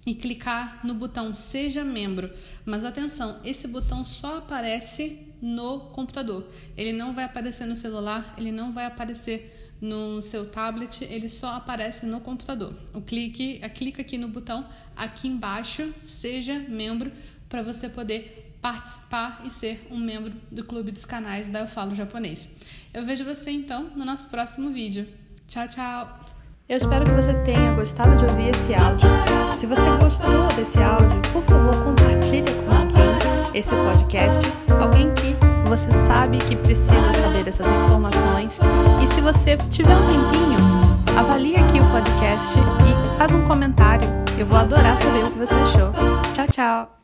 e 0.04 0.14
clicar 0.14 0.80
no 0.84 0.94
botão 0.94 1.32
Seja 1.32 1.84
Membro. 1.84 2.30
Mas 2.64 2.84
atenção, 2.84 3.38
esse 3.44 3.68
botão 3.68 4.02
só 4.02 4.38
aparece 4.38 5.18
no 5.40 5.80
computador. 5.92 6.46
Ele 6.76 6.92
não 6.92 7.12
vai 7.12 7.24
aparecer 7.24 7.66
no 7.66 7.76
celular, 7.76 8.34
ele 8.36 8.50
não 8.50 8.72
vai 8.72 8.86
aparecer 8.86 9.76
no 9.80 10.20
seu 10.20 10.44
tablet, 10.44 11.04
ele 11.04 11.28
só 11.28 11.54
aparece 11.54 12.04
no 12.04 12.20
computador. 12.20 12.74
O 12.92 13.00
clique, 13.00 13.60
clica 13.74 14.02
aqui 14.02 14.18
no 14.18 14.28
botão 14.28 14.66
aqui 14.94 15.28
embaixo, 15.28 15.94
seja 16.02 16.58
membro, 16.68 17.10
para 17.48 17.62
você 17.62 17.88
poder 17.88 18.49
participar 18.60 19.40
e 19.44 19.50
ser 19.50 19.86
um 19.90 19.98
membro 19.98 20.32
do 20.50 20.64
clube 20.64 20.90
dos 20.90 21.04
canais 21.04 21.48
da 21.48 21.60
Eu 21.60 21.66
Falo 21.66 21.94
Japonês. 21.94 22.48
Eu 22.92 23.04
vejo 23.04 23.24
você 23.24 23.50
então 23.50 23.90
no 23.96 24.04
nosso 24.04 24.28
próximo 24.28 24.70
vídeo. 24.70 25.08
Tchau, 25.46 25.66
tchau! 25.68 26.20
Eu 26.68 26.76
espero 26.76 27.04
que 27.04 27.10
você 27.10 27.34
tenha 27.42 27.72
gostado 27.72 28.16
de 28.16 28.24
ouvir 28.24 28.50
esse 28.50 28.72
áudio. 28.74 29.08
Se 29.56 29.66
você 29.66 29.90
gostou 30.00 30.46
desse 30.54 30.78
áudio, 30.78 31.20
por 31.32 31.42
favor, 31.42 31.74
compartilhe 31.84 32.52
com 32.64 32.70
alguém 32.70 33.10
esse 33.52 33.70
podcast, 33.70 34.40
alguém 34.80 35.12
que 35.14 35.34
você 35.68 35.90
sabe 35.90 36.38
que 36.38 36.54
precisa 36.54 37.12
saber 37.14 37.42
dessas 37.42 37.66
informações. 37.66 38.60
E 39.02 39.08
se 39.08 39.20
você 39.20 39.56
tiver 39.70 39.96
um 39.96 40.06
tempinho, 40.06 40.58
avalie 41.18 41.56
aqui 41.56 41.80
o 41.80 41.90
podcast 41.90 42.56
e 42.58 43.16
faz 43.16 43.32
um 43.32 43.46
comentário. 43.48 44.06
Eu 44.38 44.46
vou 44.46 44.58
adorar 44.58 44.96
saber 44.96 45.24
o 45.24 45.30
que 45.30 45.38
você 45.38 45.54
achou. 45.54 45.92
Tchau, 46.32 46.46
tchau! 46.46 46.99